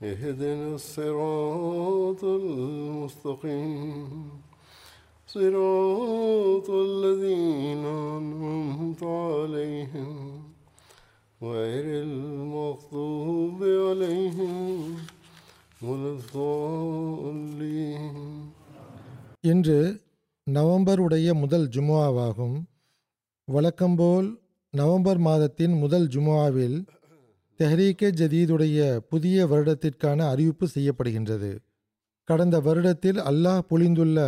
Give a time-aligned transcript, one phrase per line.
[0.00, 4.30] اهدنا الصراط المستقيم
[5.28, 10.42] صراط الذين أنعمت عليهم
[11.40, 14.54] غير المغضوب عليهم
[15.80, 18.14] ولا الضالين
[19.44, 20.00] இன்று
[20.46, 22.66] நவம்பர் உடைய முதல் ஜுமுஆவாகும்
[23.48, 24.40] வழக்கம்போல்
[24.74, 26.86] நவம்பர் மாதத்தின் முதல் ஜுமுஆவில்
[27.59, 31.57] தெஹ்ரீக்கே ஜதீதுடைய புதிய வருடத்திற்கான அறிவிப்பு செய்யப்படுகின்றது.
[32.23, 34.19] கடந்த வருடத்தில் அல்லாஹ் பொழிந்துள்ள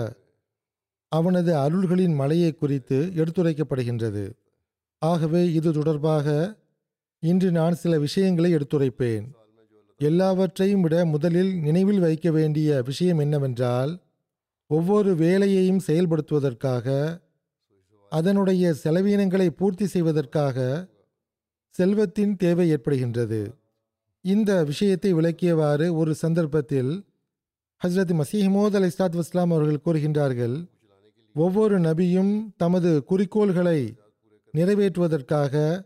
[1.07, 4.31] அவனது அருள்களின் மலையை குறித்து எடுத்துரைக்கப்படுகின்றது.
[4.97, 6.57] ஆகவே இது தொடர்பாக
[7.19, 9.25] இன்று நான் சில விஷயங்களை எடுத்துரைப்பேன்.
[9.97, 13.91] எல்லாவற்றையும் விட முதலில் நினைவில் வைக்க வேண்டிய விஷயம் என்னவென்றால்
[14.67, 17.19] ஒவ்வொரு வேலையையும் செயல்படுத்துவதற்காக
[18.09, 20.87] அதனுடைய செலவீனங்களை பூர்த்தி செய்வதற்காக
[21.71, 23.53] செல்வத்தின் தேவை ஏற்படுகின்றது.
[24.21, 27.05] இந்த விஷயத்தை விளக்கியவாறு ஒரு சந்தர்ப்பத்தில்
[27.83, 30.69] ஹஸ்ரத் மசீஹமோத் அலி இஸ்லாத் வஸ்லாம் அவர்கள் கூறுகின்றார்கள்
[31.33, 33.95] ஒவ்வொரு நபியும் தமது குறிக்கோள்களை
[34.53, 35.83] நிறைவேற்றுவதற்காக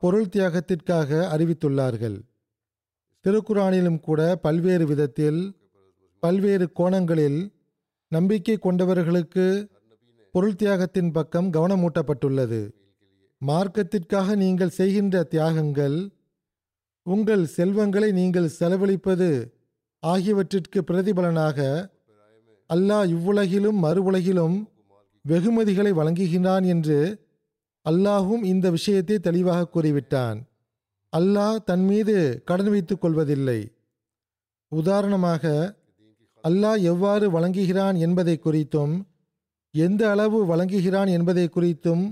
[0.00, 2.18] பொருள் தியாகத்திற்காக அறிவித்துள்ளார்கள்.
[3.24, 5.40] திருக்குரானிலும் கூட பல்வேறு விதத்தில்
[6.20, 7.52] பல்வேறு கோணங்களில்
[8.08, 9.68] நம்பிக்கை கொண்டவர்களுக்கு
[10.32, 12.60] பொருள் தியாகத்தின் பக்கம் கவனமூட்டப்பட்டுள்ளது.
[13.42, 15.98] மார்க்கத்திற்காக நீங்கள் செய்கின்ற தியாகங்கள்
[17.06, 19.28] உங்கள் செல்வங்களை நீங்கள் செலவழிப்பது
[20.02, 21.58] ஆகியவற்றிற்கு பிரதிபலனாக
[22.70, 24.56] அல்லாஹ் இவ்வுலகிலும் மறு உலகிலும்
[25.24, 26.98] வெகுமதிகளை வழங்குகின்றான் என்று
[27.86, 30.38] அல்லாஹும் இந்த விஷயத்தை தெளிவாக கூறிவிட்டான்.
[31.12, 32.16] அல்லாஹ் தன் மீது
[32.48, 33.60] கடன் வைத்துக் கொள்வதில்லை.
[34.72, 35.44] உதாரணமாக
[36.44, 38.94] அல்லாஹ் எவ்வாறு வழங்குகிறான் என்பதை குறித்தும்
[39.74, 42.04] எந்த அளவு வழங்குகிறான் என்பதை குறித்தும்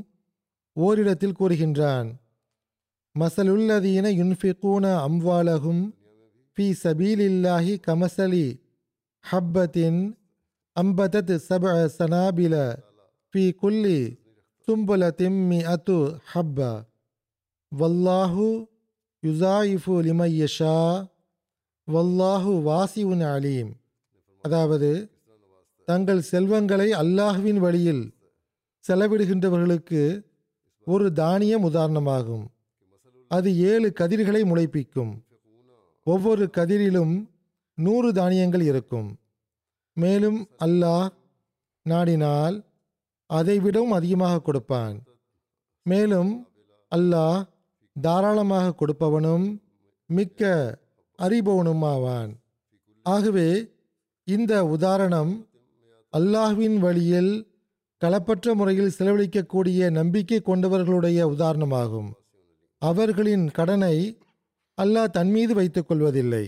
[0.78, 2.08] ஓரிடத்தில் கூறுகின்றான்
[3.16, 5.82] மசலுல்லதீன யுன்ஃபிகூன அம்வாலகும்
[6.58, 8.46] ஃபி சபீலில்லாஹி கமசலி
[9.24, 10.00] ஹப்பத்தின்
[10.76, 11.64] அம்பதத் சப
[11.98, 12.54] சனாபில
[13.34, 14.00] ஃபி குல்லி
[14.68, 15.98] தும்புல திம்மி அத்து
[16.32, 16.58] ஹப்ப.
[17.72, 18.46] வல்லாஹு
[19.22, 20.78] யுசாயிஃபு லிமையஷா
[21.88, 23.70] வல்லாஹு வாசிவுன் அலீம்.
[24.44, 24.90] அதாவது
[25.88, 28.04] தங்கள் செல்வங்களை அல்லாஹுவின் வழியில்
[28.84, 30.02] செலவிடுகின்றவர்களுக்கு
[30.88, 32.44] ஒரு தானியம் உதாரணமாகும்.
[33.28, 35.12] அது ஏழு கதிர்களை முளைப்பிக்கும்.
[36.02, 37.30] ஒவ்வொரு கதிரிலும்
[37.74, 39.18] நூறு தானியங்கள் இருக்கும்.
[39.92, 41.08] மேலும் அல்லாஹ்
[41.88, 42.64] நாடினால்
[43.34, 45.02] அதைவிடவும் அதிகமாக கொடுப்பான்.
[45.82, 46.48] மேலும்
[46.96, 47.48] அல்லாஹ்
[48.00, 49.60] தாராளமாக கொடுப்பவனும்
[50.06, 50.78] மிக்க
[51.18, 52.30] அறிபவனுமாவான்.
[53.02, 53.48] ஆகவே
[54.24, 55.46] இந்த உதாரணம்
[56.12, 57.47] அல்லாஹ்வின் வழியில்
[58.04, 62.10] களப்பற்ற முறையில் செலவழிக்கக்கூடிய நம்பிக்கை கொண்டவர்களுடைய உதாரணமாகும்.
[62.82, 64.18] அவர்களின் கடனை
[64.82, 66.44] அல்லாஹ் தன் மீது வைத்துக் கொள்வதில்லை.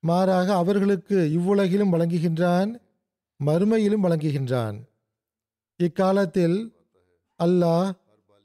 [0.00, 2.70] மாறாக அவர்களுக்கு இவ்வுலகிலும் வழங்குகின்றான்
[3.40, 4.76] மறுமையிலும் வழங்குகின்றான்.
[5.76, 6.58] இக்காலத்தில்
[7.42, 7.90] அல்லாஹ்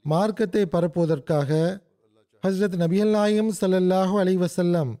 [0.02, 1.50] மார்க்கத்தை பரப்புவதற்காக
[2.42, 4.92] ஹஸ்ரத் நபியல் நாயம் சல்லல்லாஹு அலைவசல்லம்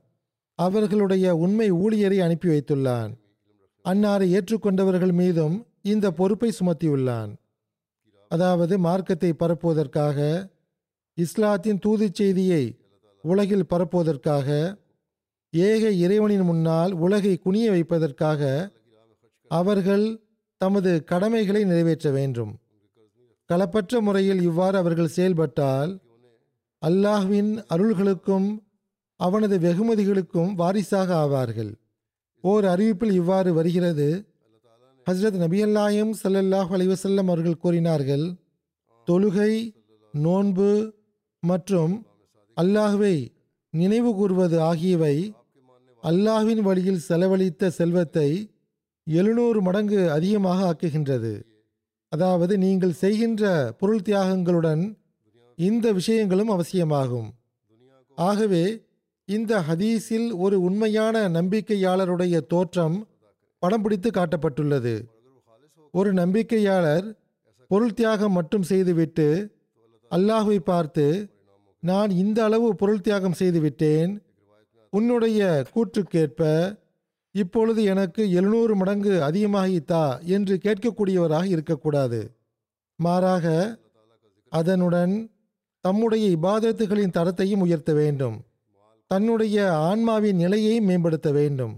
[0.54, 3.12] அவர்களுடைய உண்மை ஊழியரை அனுப்பி வைத்துள்ளான்.
[3.84, 5.56] அன்னாரை ஏற்றுக்கொண்டவர்கள் மீதும்
[5.92, 7.32] இந்த பொறுப்பை சுமத்தியுள்ளான்.
[8.30, 10.18] அதாவது மார்க்கத்தை பரப்புவதற்காக
[11.18, 12.64] இஸ்லாத்தின் தூதுச் செய்தியை
[13.24, 14.48] உலகில் பரப்புவதற்காக
[15.52, 18.42] ஏக இறைவனின் முன்னால் உலகை குனிய வைப்பதற்காக
[19.50, 20.06] அவர்கள்
[20.60, 22.52] தமது கடமைகளை நிறைவேற்ற வேண்டும்.
[23.50, 25.92] களப்பற்ற முறையில் இவ்வாறு அவர்கள் செயல்பட்டால்
[26.82, 28.48] அல்லாஹ்வின் அருள்களுக்கும்
[29.20, 31.72] அவனது வெகுமதிகளுக்கும் வாரிசாக ஆவார்கள்.
[32.44, 34.08] ஓர் அறிவிப்பில் இவ்வாறு வருகிறது
[35.06, 38.24] ஹஸ்ரத் நபியல்லாயும் ஸல்லல்லாஹு அலைஹி வஸல்லம் அவர்கள் கூறினார்கள்
[39.08, 39.52] தொழுகை
[40.14, 40.70] நோன்பு
[41.42, 41.94] மற்றும்
[42.56, 43.16] அல்லாஹ்வை
[43.74, 45.16] நினைவு கூறுவது ஆகியவை
[46.02, 48.28] அல்லாஹ்வின் வழியில் செலவழித்த செல்வத்தை
[49.06, 51.32] எழுநூறு மடங்கு அதிகமாக ஆக்குகின்றது.
[52.12, 53.44] அதாவது நீங்கள் செய்கின்ற
[53.80, 54.82] பொருள் தியாகங்களுடன்
[55.58, 57.28] இந்த விஷயங்களும் அவசியமாகும்.
[58.18, 58.64] ஆகவே
[59.28, 62.96] இந்த ஹதீஸில் ஒரு உண்மையான நம்பிக்கையாளருடைய தோற்றம்
[63.66, 64.94] படம் பிடித்து காட்டப்பட்டுள்ளது.
[65.90, 67.06] ஒரு நம்பிக்கையாளர்
[67.70, 69.28] பொருள் தியாகம் மட்டும் செய்துவிட்டு
[70.10, 71.06] அல்லாஹுவை பார்த்து
[71.80, 74.12] நான் இந்த அளவு பொருள் தியாகம் செய்துவிட்டேன்.
[74.90, 75.40] உன்னுடைய
[75.74, 76.42] கூற்றுக்கேற்ப
[77.30, 82.20] இப்பொழுது எனக்கு எழுநூறு மடங்கு அதிகமாகித்தா என்று கேட்கக்கூடியவராக இருக்கக்கூடாது.
[82.98, 83.46] மாறாக
[84.48, 85.14] அதனுடன்
[85.80, 88.36] தம்முடைய இபாதத்துகளின் தரத்தையும் உயர்த்த வேண்டும்.
[89.06, 89.56] தன்னுடைய
[89.88, 91.74] ஆன்மாவின் நிலையை மேம்படுத்த வேண்டும்.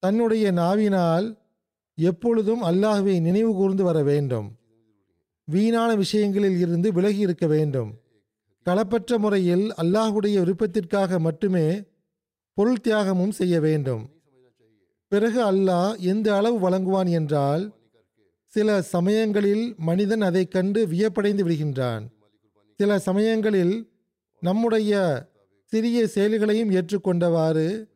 [0.00, 1.38] தன்னுடைய நாவினால்
[1.94, 4.56] எப்பொழுதும் அல்லாஹுவை நினைவு கூர்ந்து வர வேண்டும்.
[5.44, 7.94] வீணான விஷயங்களில் இருந்து விலகி இருக்க வேண்டும்.
[8.64, 11.82] களப்பற்ற முறையில் அல்லாஹுடைய விருப்பத்திற்காக மட்டுமே
[12.52, 14.10] பொருள் தியாகமும் செய்ய வேண்டும்.
[15.08, 17.74] பிறகு அல்லாஹ் எந்த அளவு வழங்குவான் என்றால்
[18.46, 22.06] சில சமயங்களில் மனிதன் அதைக் கண்டு வியப்படைந்து விடுகின்றான்.
[22.74, 23.92] சில சமயங்களில்
[24.40, 25.22] நம்முடைய
[25.64, 27.89] சிறிய செயல்களையும் ஏற்றுக்கொண்டவாறு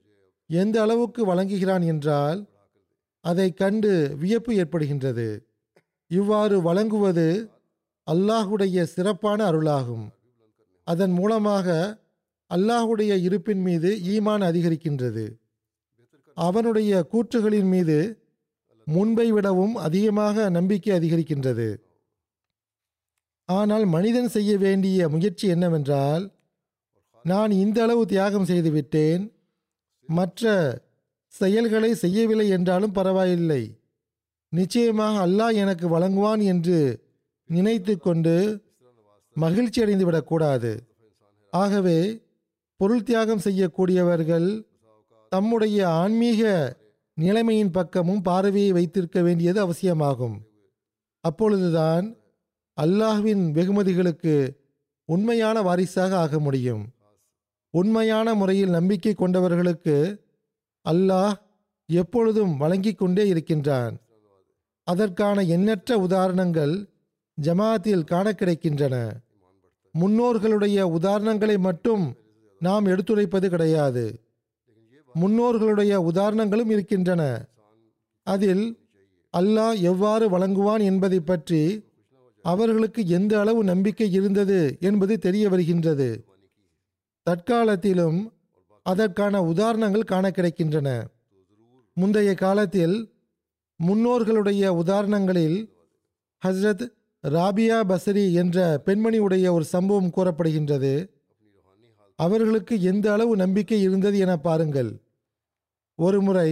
[0.51, 2.41] எந்த அளவுக்கு வழங்குகிறான் என்றால்
[3.25, 3.93] அதை கண்டு
[4.23, 5.29] வியப்பு ஏற்படுகின்றது.
[6.11, 7.27] இவ்வாறு வழங்குவது
[8.07, 10.07] அல்லாஹுடைய சிறப்பான அருளாகும்.
[10.87, 11.69] அதன் மூலமாக
[12.51, 15.25] அல்லாஹுடைய இருப்பின் மீது ஈமான் அதிகரிக்கின்றது.
[16.37, 17.99] அவனுடைய கூற்றுகளின் மீது
[18.87, 21.69] முன்பை விடவும் அதிகமாக நம்பிக்கை அதிகரிக்கின்றது.
[23.49, 26.25] ஆனால் மனிதன் செய்ய வேண்டிய முயற்சி என்னவென்றால்
[27.25, 29.23] நான் இந்த அளவு தியாகம் செய்துவிட்டேன்
[30.07, 30.53] மற்ற
[31.27, 33.81] செயல்களை செய்யவில்லை என்றாலும் பரவாயில்லை.
[34.49, 37.03] நிச்சயமாக அல்லாஹ் எனக்கு வழங்குவான் என்று
[37.47, 38.65] நினைத்து கொண்டு
[39.33, 40.87] மகிழ்ச்சி அடைந்து விடக்கூடாது
[41.53, 41.99] ஆகவே
[42.77, 44.67] பொருள் தியாகம் செய்யக்கூடியவர்கள்
[45.29, 46.43] தம்முடைய ஆன்மீக
[47.15, 50.37] நிலைமையின் பக்கமும் பார்வையை வைத்திருக்க வேண்டியது அவசியமாகும்.
[51.21, 52.17] அப்பொழுதுதான்
[52.79, 54.35] அல்லாஹ்வின் வெகுமதிகளுக்கு
[55.05, 56.94] உண்மையான வாரிசாக ஆக முடியும்.
[57.79, 59.97] உண்மையான முறையில் நம்பிக்கை கொண்டவர்களுக்கு
[60.89, 61.35] அல்லாஹ்
[61.87, 63.95] எப்பொழுதும் வழங்கிக் கொண்டே இருக்கின்றான்.
[64.85, 66.75] அதற்கான எண்ணற்ற உதாரணங்கள்
[67.43, 68.97] ஜமாத்தில் காண கிடைக்கின்றன.
[70.01, 72.05] முன்னோர்களுடைய உதாரணங்களை மட்டும்
[72.59, 74.05] நாம் எடுத்துரைப்பது கிடையாது.
[75.15, 77.23] முன்னோர்களுடைய உதாரணங்களும் இருக்கின்றன.
[78.23, 78.65] அதில்
[79.33, 81.85] அல்லாஹ் எவ்வாறு வழங்குவான் என்பதை பற்றி
[82.43, 86.09] அவர்களுக்கு எந்த அளவு நம்பிக்கை இருந்தது என்பது தெரிய வருகின்றது.
[87.27, 88.19] தற்காலத்திலும்
[88.87, 90.89] அதற்கான உதாரணங்கள் காண கிடைக்கின்றன
[91.97, 92.97] முந்தைய காலத்தில்
[93.81, 95.59] முன்னோர்களுடைய உதாரணங்களில்
[96.43, 96.85] ஹஸ்ரத்
[97.25, 100.93] ராபியா பசரி என்ற பெண்மணியுடைய ஒரு சம்பவம் கூறப்படுகின்றது.
[102.19, 104.91] அவர்களுக்கு எந்த அளவு நம்பிக்கை இருந்தது என பாருங்கள்.
[105.99, 106.51] ஒருமுறை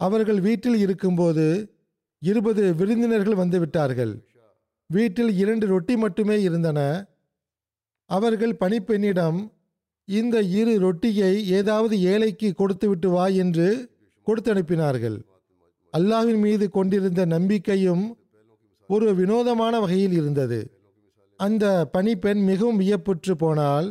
[0.00, 1.46] அவர்கள் வீட்டில் இருக்கும்போது
[2.22, 4.14] இருபது விருந்தினர்கள் வந்துவிட்டார்கள்
[4.90, 6.80] வீட்டில் இரண்டு ரொட்டி மட்டுமே இருந்தன.
[8.10, 9.38] அவர்கள் பணிப்பெண்ணிடம்
[10.08, 13.68] இந்த இரு ரொட்டியை ஏதாவது ஏழைக்கு கொடுத்துவிட்டு வா என்று
[14.26, 15.18] கொடுத்து அனுப்பினார்கள்
[15.94, 18.04] அல்லாவின் மீது கொண்டிருந்த நம்பிக்கையும்
[18.90, 20.58] ஒரு வினோதமான வகையில் இருந்தது.
[21.40, 23.88] அந்த பணிப்பெண் மிகவும் வியப்புற்று போனால்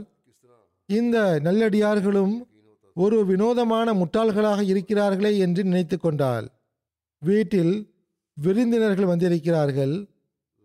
[0.90, 2.36] இந்த நல்லடியார்களும்
[2.96, 6.46] ஒரு வினோதமான முட்டாள்களாக இருக்கிறார்களே என்று நினைத்து கொண்டாள்.
[7.22, 7.74] வீட்டில்
[8.38, 9.96] விருந்தினர்கள் வந்திருக்கிறார்கள்.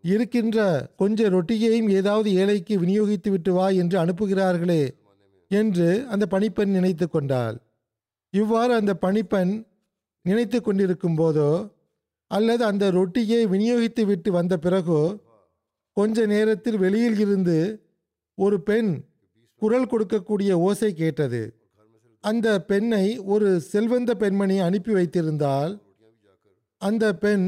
[0.04, 0.58] இருக்கின்ற
[0.96, 4.82] கொஞ்ச ரொட்டியையும் ஏதாவது ஏழைக்கு விநியோகித்து விட்டு வா என்று அனுப்புகிறார்களே
[5.50, 7.56] என்று அந்த பணிப்பெண் நினைத்து கொண்டாள்.
[8.34, 9.52] இவ்வாறு அந்த பணிப்பெண்
[10.24, 11.50] நினைத்து கொண்டிருக்கும் போதோ
[12.30, 15.02] அல்லது அந்த ரொட்டியை விநியோகித்து விட்டு வந்த பிறகோ
[15.96, 17.58] கொஞ்ச நேரத்தில் வெளியில் இருந்து
[18.38, 18.90] ஒரு பெண்
[19.62, 21.40] குரல் கொடுக்கக்கூடிய ஓசை கேட்டது.
[22.24, 25.72] அந்த பெண்ணை ஒரு செல்வந்த பெண்மணி அனுப்பி வைத்திருந்தால்
[26.82, 27.44] அந்த பெண்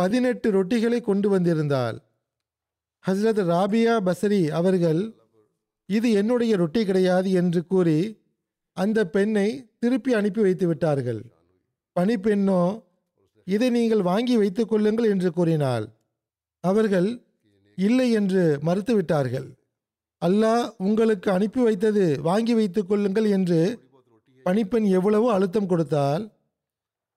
[0.00, 1.96] பதினெட்டு ரொட்டிகளை கொண்டு வந்திருந்தாள்.
[3.04, 5.00] ஹஸ்ரத் ராபியா பசரி அவர்கள்
[5.88, 8.00] இது என்னுடைய ரொட்டி கிடையாது என்று கூறி
[8.76, 9.48] அந்த பெண்ணை
[9.82, 11.20] திருப்பி அனுப்பி வைத்து விட்டார்கள்.
[11.96, 12.62] பணிப்பெண்ணோ
[13.46, 15.86] இதை நீங்கள் வாங்கி வைத்துக் கொள்ளுங்கள் என்று கூறினாள்.
[16.64, 17.08] அவர்கள்
[17.78, 19.48] இல்லை என்று மறுத்துவிட்டார்கள்
[20.22, 23.60] அல்லாஹ் உங்களுக்கு அனுப்பி வைத்தது வாங்கி வைத்துக் கொள்ளுங்கள் என்று
[24.46, 26.24] பணிப்பெண் எவ்வளவோ அழுத்தம் கொடுத்தால்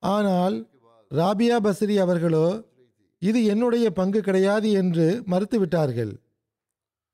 [0.03, 0.55] ஆனால்
[1.11, 2.45] ராபியா பஸ்ரி அவர்களோ
[3.29, 6.13] இது என்னுடைய பங்கு கிடையாது என்று மறுத்துவிட்டார்கள்.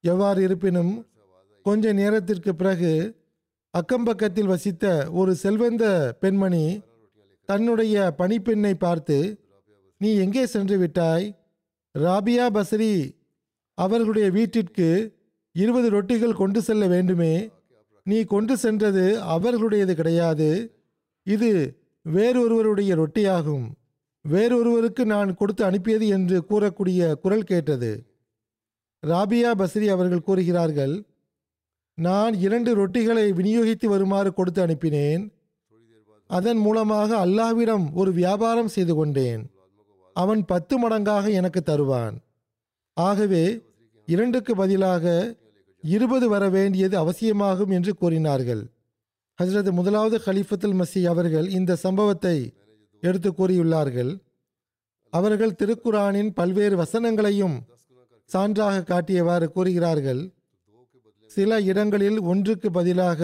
[0.03, 0.93] எவ்வாறு இருப்பினும்
[1.65, 2.91] கொஞ்ச நேரத்திற்கு பிறகு
[3.73, 5.83] அக்கம்பக்கத்தில் வசித்த ஒரு செல்வந்த
[6.21, 6.65] பெண்மணி
[7.49, 9.17] தன்னுடைய பணிப்பெண்ணை பார்த்து
[9.97, 11.25] நீ எங்கே சென்று விட்டாய்?
[11.95, 12.93] ராபியா பஸ்ரி
[13.77, 14.89] அவர்களுடைய வீட்டிற்கு
[15.55, 17.33] இருபது ரொட்டிகள் கொண்டு செல்ல வேண்டுமே.
[18.05, 20.49] நீ கொண்டு சென்றது அவர்களுடையது கிடையாது.
[21.27, 21.51] இது
[22.05, 23.65] வேறொருவருடைய ரொட்டியாகும்.
[24.25, 27.91] வேறொருவருக்கு நான் கொடுத்து அனுப்பியது என்று கூறக்கூடிய குரல் கேட்டது.
[29.07, 31.03] ராபியா பஸ்ரி அவர்கள் கூறுகிறார்கள்
[31.93, 35.23] நான் இரண்டு ரொட்டிகளை விநியோகித்து வருமாறு கொடுத்து அனுப்பினேன்.
[36.27, 39.51] அதன் மூலமாக அல்லாஹ்விடம் ஒரு வியாபாரம் செய்து கொண்டேன்.
[40.13, 42.15] அவன் பத்து மடங்காக எனக்கு தருவான்.
[42.93, 43.61] ஆகவே
[44.05, 45.35] இரண்டுக்கு பதிலாக
[45.83, 48.63] இருபது வர வேண்டியது அவசியமாகும் என்று கூறினார்கள்.
[49.39, 52.53] ஹசரத் முதலாவது ஹலிஃபத்துல் மசி அவர்கள் இந்த சம்பவத்தை
[53.01, 54.11] எடுத்து கூறியுள்ளார்கள்.
[55.13, 57.55] அவர்கள் திருக்குரானின் பல்வேறு வசனங்களையும்
[58.29, 60.21] சான்றாக காட்டியவாறு கூறுகிறார்கள்.
[61.31, 63.21] சில இடங்களில் ஒன்றுக்கு பதிலாக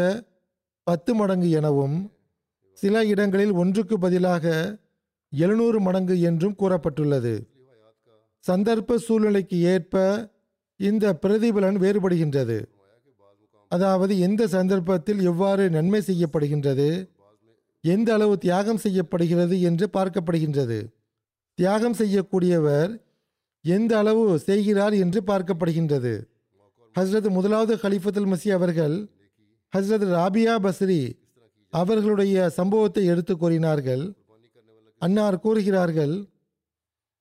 [0.84, 1.98] பத்து மடங்கு எனவும்
[2.77, 4.46] சில இடங்களில் ஒன்றுக்கு பதிலாக
[5.29, 7.34] எழுநூறு மடங்கு என்றும் கூறப்பட்டுள்ளது.
[8.44, 9.96] சந்தர்ப்ப சூழ்நிலைக்கு ஏற்ப
[10.79, 12.58] இந்த பிரதிபலன் வேறுபடுகின்றது.
[13.72, 16.89] அதாவது எந்த சந்தர்ப்பத்தில் எவ்வாறு நன்மை செய்யப்படுகின்றது?
[17.94, 20.80] எந்த அளவு தியாகம் செய்யப்படுகிறது என்று பார்க்கப்படுகின்றது.
[21.60, 22.92] தியாகம் செய்யக்கூடியவர்
[23.65, 26.13] எந்த அளவு செய்கிறார் என்று பார்க்கப்படுகின்றது.
[26.96, 28.96] ஹஸ்ரத் முதலாவது ஹலிஃபத்துல் மசி அவர்கள்
[29.74, 31.01] ஹஸ்ரத் ராபியா பஸ்ரி
[31.74, 34.04] அவர்களுடைய சம்பவத்தை எடுத்து கூறினார்கள்.
[35.01, 36.15] அன்னார் கூறுகிறார்கள்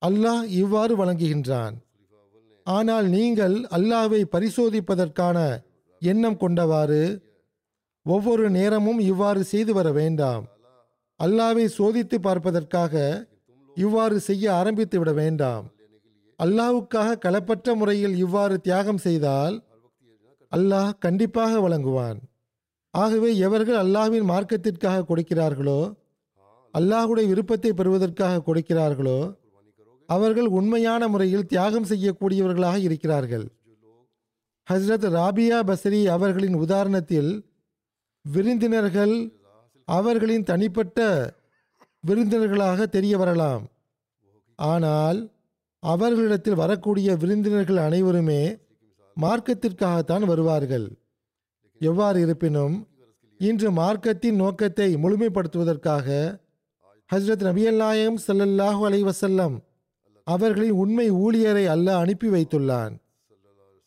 [0.02, 1.74] அல்லாஹ் இவ்வாறு வழங்குகின்றான்.
[2.66, 5.38] ஆனால் நீங்கள் அல்லாஹ்வை பரிசோதிப்பதற்கான
[6.02, 7.02] எண்ணம் கொண்டவாறு
[8.06, 10.44] ஒவ்வொரு நேரமும் இவ்வாறு செய்து வர வேண்டாம்.
[11.20, 12.94] அல்லாவை சோதித்து பார்ப்பதற்காக
[13.76, 15.64] இவ்வாறு செய்ய ஆரம்பித்து விட வேண்டாம்.
[16.38, 19.56] அல்லாவுக்காக களப்பற்ற முறையில் இவ்வாறு தியாகம் செய்தால்
[20.52, 22.18] அல்லாஹ் கண்டிப்பாக வழங்குவான்.
[22.94, 25.80] ஆகவே எவர்கள் அல்லாஹ்வின் மார்க்கத்திற்காக கொடுக்கிறார்களோ
[26.74, 29.18] அல்லாஹுடைய விருப்பத்தை பெறுவதற்காக கொடுக்கிறார்களோ
[30.08, 33.46] அவர்கள் உண்மையான முறையில் தியாகம் செய்யக்கூடியவர்களாக இருக்கிறார்கள்.
[34.68, 37.30] ஹஸ்ரத் ராபியா பசரி அவர்களின் உதாரணத்தில்
[38.24, 39.14] விருந்தினர்கள்
[39.88, 40.98] அவர்களின் தனிப்பட்ட
[42.06, 43.64] விருந்தினர்களாக தெரிய வரலாம்.
[44.58, 45.18] ஆனால்
[45.82, 48.42] அவர்களிடத்தில் வரக்கூடிய விருந்தினர்கள் அனைவருமே
[49.16, 50.86] மார்க்கத்திற்காகத்தான் வருவார்கள்.
[51.80, 52.88] எவ்வாறு இருப்பினும்
[53.40, 56.08] இன்று மார்க்கத்தின் நோக்கத்தை முழுமைப்படுத்துவதற்காக
[57.10, 59.58] ஹஸ்ரத் நபியல் நாயகம் ஸல்லல்லாஹு அலைஹி
[60.26, 62.94] அவர்களின் உண்மை ஊழியரை அல்ல அனுப்பி வைத்துள்ளான்.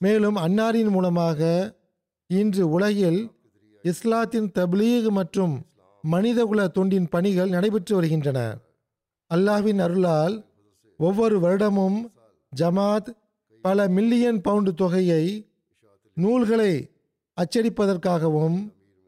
[0.02, 1.40] மேலும் அன்னாரின் மூலமாக
[2.30, 3.22] இன்று உலகில்
[3.84, 5.56] இஸ்லாத்தின் தப்லீக் மற்றும்
[6.14, 8.40] மனிதகுல தொண்டின் பணிகள் நடைபெற்று வருகின்றன.
[9.32, 10.36] அல்லாஹ்வின் அருளால்
[11.00, 11.98] ஒவ்வொரு வருடமும்
[12.54, 13.10] ஜமாத்
[13.64, 15.24] பல மில்லியன் பவுண்டு தொகையை
[16.18, 16.74] நூல்களை
[17.38, 18.58] அச்சடிப்பதற்காகவும்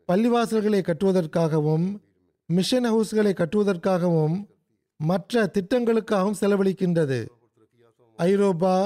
[0.10, 1.88] பள்ளிவாசல்களை கட்டுவதற்காகவும்
[2.50, 4.36] மிஷன் ஹவுஸ்களை கட்டுவதற்காகவும்
[5.00, 7.20] மற்ற திட்டங்களுக்காகவும் செலவழிக்கின்றது.
[8.20, 8.78] ஐரோப்பா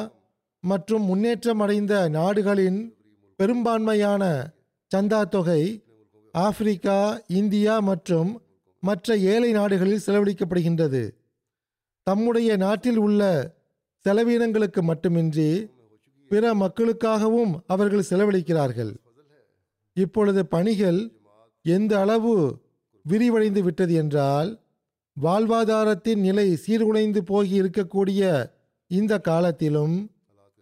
[0.64, 2.80] மற்றும் முன்னேற்றம் அடைந்த நாடுகளின்
[3.40, 4.24] பெரும்பான்மையான
[4.92, 5.62] சந்தா தொகை
[6.34, 6.98] ஆப்பிரிக்கா
[7.40, 8.30] இந்தியா மற்றும்
[8.84, 11.04] மற்ற ஏழை நாடுகளில் செலவழிக்கப்படுகின்றது.
[12.08, 13.22] தம்முடைய நாட்டில் உள்ள
[14.06, 15.50] செலவினங்களுக்கு மட்டுமின்றி
[16.32, 18.94] பிற மக்களுக்காகவும் அவர்கள் செலவழிக்கிறார்கள்.
[19.98, 21.00] இப்பொழுது பணிகள்
[21.66, 22.34] எந்த அளவு
[23.06, 24.50] விரிவடைந்து விட்டது என்றால்
[25.22, 28.22] வாழ்வாதாரத்தின் நிலை சீர்குலைந்து போகி இருக்கக்கூடிய
[28.92, 29.96] இந்த காலத்திலும்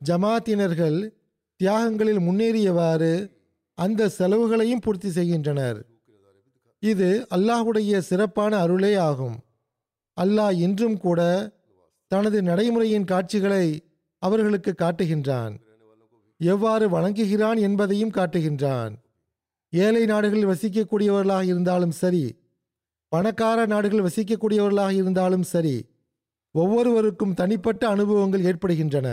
[0.01, 0.99] ஜமாத்தினர்கள்
[1.59, 3.13] தியாகங்களில் முன்னேறியவாறு
[3.77, 5.79] அந்த செலவுகளையும் பூர்த்தி செய்கின்றனர்.
[6.79, 9.37] இது அல்லாஹ்வுடைய சிறப்பான அருளே ஆகும்.
[10.17, 11.21] அல்லாஹ் இன்றும் கூட
[12.07, 13.65] தனது நடைமுறையின் காட்சிகளை
[14.21, 15.53] அவர்களுக்கு காட்டுகின்றான்.
[16.39, 18.93] எவ்வாறு வணங்குகிறான் என்பதையும் காட்டுகின்றான்.
[19.73, 22.25] ஏழை நாடுகளில் வசிக்கக்கூடியவர்களாக இருந்தாலும் சரி
[23.11, 25.75] பணக்கார நாடுகள் வசிக்கக்கூடியவர்களாக இருந்தாலும் சரி
[26.55, 29.07] ஒவ்வொருவருக்கும் தனிப்பட்ட அனுபவங்கள் ஏற்படுகின்றன.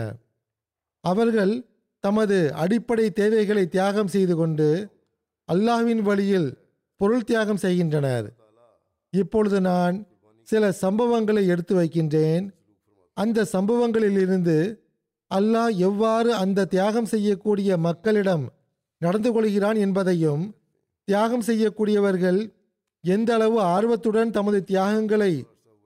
[1.03, 1.53] அவர்கள்
[2.03, 4.67] தமது அடிப்படை தேவைகளை தியாகம் செய்து கொண்டு
[5.49, 6.49] அல்லாஹ்வின் வழியில்
[7.01, 8.27] பொருள் தியாகம் செய்கின்றனர்.
[9.13, 9.95] இப்பொழுது நான்
[10.47, 12.45] சில சம்பவங்களை எடுத்து வைக்கின்றேன்.
[13.17, 14.57] அந்த சம்பவங்களிலிருந்து
[15.31, 18.45] அல்லாஹ் எவ்வாறு அந்த தியாகம் செய்யக்கூடிய மக்களிடம்
[19.01, 20.43] நடந்து கொள்கிறான் என்பதையும்
[21.07, 22.39] தியாகம் செய்யக்கூடியவர்கள்
[23.03, 25.33] எந்த அளவு ஆர்வத்துடன் தமது தியாகங்களை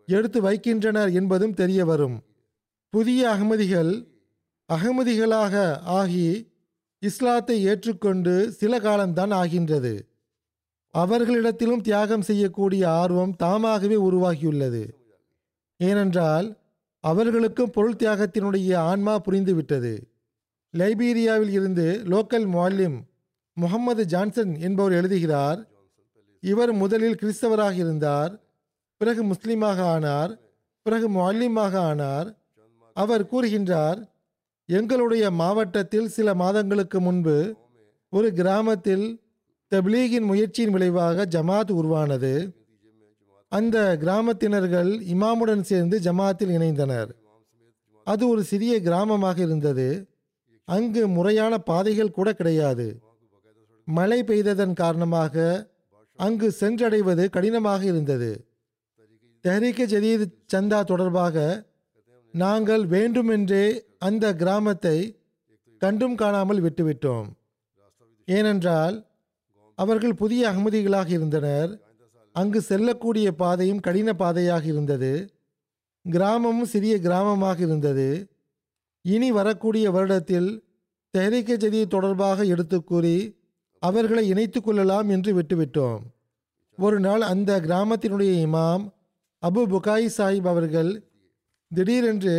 [0.08, 2.17] எடுத்து வைக்கின்றனர் என்பதும் தெரிய வரும்.
[2.93, 3.91] புதிய அகமதிகள்
[4.70, 6.27] அகமதிகளாக ஆகி
[7.00, 9.93] இஸ்லாத்தை ஏற்றுக்கொண்டு சில காலம்தான் ஆகின்றது.
[10.93, 14.84] அவர்களிடத்திலும் தியாகம் செய்யக்கூடிய ஆர்வம் தாமாகவே உருவாகியுள்ளது.
[15.77, 16.48] ஏனென்றால்
[17.00, 19.93] அவர்களுக்கும் பொருள் தியாகத்தினுடைய ஆன்மா புரிந்துவிட்டது.
[20.74, 22.98] லைபீரியாவில் இருந்து லோக்கல் மாலிம்
[23.53, 25.60] முகமது ஜான்சன் என்பவர் எழுதுகிறார்
[26.43, 28.32] இவர் முதலில் கிறிஸ்தவராக இருந்தார்
[29.01, 30.32] பிறகு முஸ்லீமாக ஆனார்
[30.86, 32.29] பிறகு மாலிமாக ஆனார்.
[32.93, 34.00] அவர் கூறுகின்றார்
[34.65, 37.55] எங்களுடைய மாவட்டத்தில் சில மாதங்களுக்கு முன்பு
[38.10, 39.22] ஒரு கிராமத்தில்
[39.75, 42.55] தப்லீகின் முயற்சியின் விளைவாக ஜமாத் உருவானது.
[43.48, 47.10] அந்த கிராமத்தினர்கள் இமாமுடன் சேர்ந்து ஜமாத்தில் இணைந்தனர்.
[48.03, 50.08] அது ஒரு சிறிய கிராமமாக இருந்தது.
[50.65, 53.00] அங்கு முறையான பாதைகள் கூட கிடையாது.
[53.86, 55.67] மழை பெய்ததன் காரணமாக
[56.15, 58.46] அங்கு சென்றடைவது கடினமாக இருந்தது.
[59.43, 61.65] தெஹரிக்க ஜதீத் சந்தா தொடர்பாக
[62.32, 64.98] நாங்கள் வேண்டுமென்றே அந்த கிராமத்தை
[65.81, 67.27] கண்டும் காணாமல் விட்டுவிட்டோம்.
[68.27, 68.95] ஏனென்றால்
[69.79, 71.72] அவர்கள் புதிய அகமதிகளாக இருந்தனர்.
[72.36, 75.13] அங்கு செல்லக்கூடிய பாதையும் கடின பாதையாக இருந்தது.
[76.05, 78.10] கிராமமும் சிறிய கிராமமாக இருந்தது.
[79.05, 80.50] இனி வரக்கூடிய வருடத்தில்
[81.13, 83.17] தெஹரிக்க ஜதி தொடர்பாக எடுத்து கூறி
[83.83, 86.01] அவர்களை இணைத்து கொள்ளலாம் என்று விட்டுவிட்டோம்.
[86.77, 88.83] ஒரு நாள் அந்த கிராமத்தினுடைய இமாம்
[89.43, 90.91] அபு புகாய் சாஹிப் அவர்கள்
[91.72, 92.38] திடீரென்று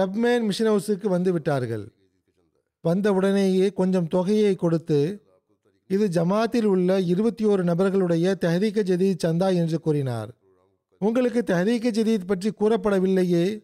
[0.00, 1.92] டப்மேன் மிஷன் ஹவுஸுக்கு வந்து விட்டார்கள்.
[2.80, 5.28] வந்தவுடனேயே கொஞ்சம் தொகையை கொடுத்து
[5.86, 10.30] இது ஜமாத்தில் உள்ள இருபத்தி ஓரு நபர்களுடைய தெஹரீக்க ஜதீத் சந்தா என்று கூறினார்.
[10.98, 13.62] உங்களுக்கு தெஹரீக்க ஜதீத் பற்றி கூறப்படவில்லையே?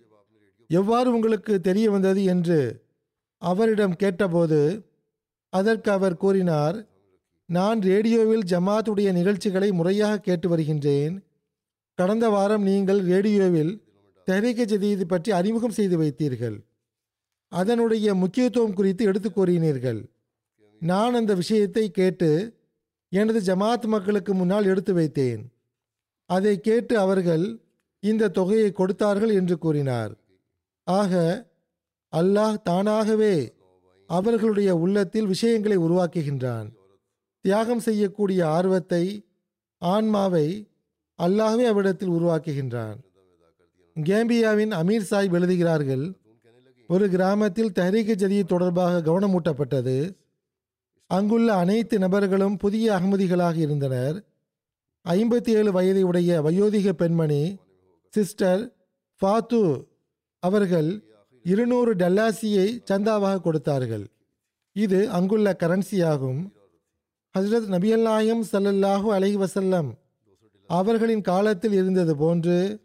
[0.67, 2.85] எவ்வாறு உங்களுக்கு தெரிய வந்தது என்று
[3.39, 4.61] அவரிடம் கேட்டபோது
[5.49, 6.89] அதற்கு அவர் கூறினார்
[7.45, 11.15] நான் ரேடியோவில் ஜமாத்துடைய நிகழ்ச்சிகளை முறையாக கேட்டு வருகின்றேன்.
[11.95, 13.86] கடந்த வாரம் நீங்கள் ரேடியோவில்
[14.29, 16.57] தரீக ஜதீது பற்றி அறிமுகம் செய்து வைத்தீர்கள்.
[17.53, 20.01] அதனுடைய முக்கியத்துவம் குறித்து எடுத்து கூறினீர்கள்.
[20.83, 22.31] நான் அந்த விஷயத்தை கேட்டு
[23.13, 25.43] எனது ஜமாத் மக்களுக்கு முன்னால் எடுத்து வைத்தேன்.
[26.31, 27.45] அதை கேட்டு அவர்கள்
[28.03, 30.13] இந்த தொகையை கொடுத்தார்கள் என்று கூறினார்.
[30.87, 31.13] ஆக
[32.13, 33.37] அல்லாஹ் தானாகவே
[34.11, 36.69] அவர்களுடைய உள்ளத்தில் விஷயங்களை உருவாக்குகின்றான்.
[37.45, 39.05] தியாகம் செய்யக்கூடிய ஆர்வத்தை
[39.83, 40.47] ஆன்மாவை
[41.19, 42.99] அல்லாஹ்வே அவ்விடத்தில் உருவாக்குகின்றான்.
[43.97, 46.05] கேம்பியாவின் அமீர் சாஹிப் எழுதுகிறார்கள்
[46.87, 49.97] ஒரு கிராமத்தில் தஹரீக்கு ஜதி தொடர்பாக கவனமூட்டப்பட்டது.
[51.07, 54.17] அங்குள்ள அனைத்து நபர்களும் புதிய அகமதிகளாக இருந்தனர்.
[55.05, 57.43] ஐம்பத்தி ஏழு வயதை உடைய வயோதிக பெண்மணி
[58.13, 58.63] சிஸ்டர்
[59.23, 59.63] ஃபாத்து
[60.43, 60.91] அவர்கள்
[61.45, 64.07] இருநூறு டல்லாசியை சந்தாவாக கொடுத்தார்கள்.
[64.73, 66.41] இது அங்குள்ள கரன்சியாகும்
[67.39, 69.89] ஹசரத் நபியல் நாயம் சல்லல்லாஹு அலைஹி வசல்லம்
[70.67, 72.85] அவர்களின் காலத்தில் இருந்தது போன்று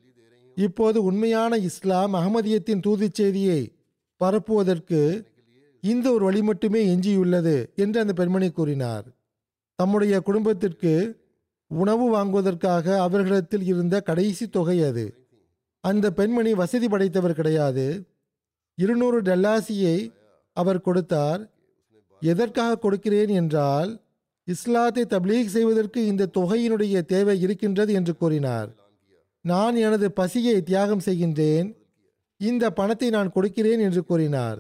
[0.55, 3.71] இப்போது உண்மையான இஸ்லாம் அகமதியத்தின் தூதுச் செய்தியை
[4.19, 5.25] பரப்புவதற்கு
[5.81, 9.05] இந்த ஒரு வழி மட்டுமே எஞ்சியுள்ளது என்று அந்த பெண்மணி கூறினார்.
[9.75, 11.23] தம்முடைய குடும்பத்திற்கு
[11.67, 15.27] உணவு வாங்குவதற்காக அவர்களிடத்தில் இருந்த கடைசி தொகை அது.
[15.79, 18.07] அந்த பெண்மணி வசதி படைத்தவர் கிடையாது.
[18.75, 20.11] இருநூறு டல்லாசியை
[20.53, 21.49] அவர் கொடுத்தார்.
[22.19, 24.01] எதற்காக கொடுக்கிறேன் என்றால்
[24.43, 28.81] இஸ்லாத்தை தப்லீக் செய்வதற்கு இந்த தொகையினுடைய தேவை இருக்கின்றது என்று கூறினார்.
[29.45, 31.67] நான் எனது பசியை தியாகம் செய்கின்றேன்.
[32.38, 34.60] இந்த பணத்தை நான் கொடுக்கிறேன் என்று கூறினார்.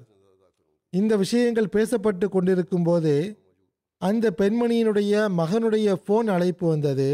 [0.93, 3.13] இந்த விஷயங்கள் பேசப்பட்டு கொண்டிருக்கும் போது
[3.97, 7.09] அந்த பெண்மணியினுடைய மகனுடைய போன் அழைப்பு வந்தது.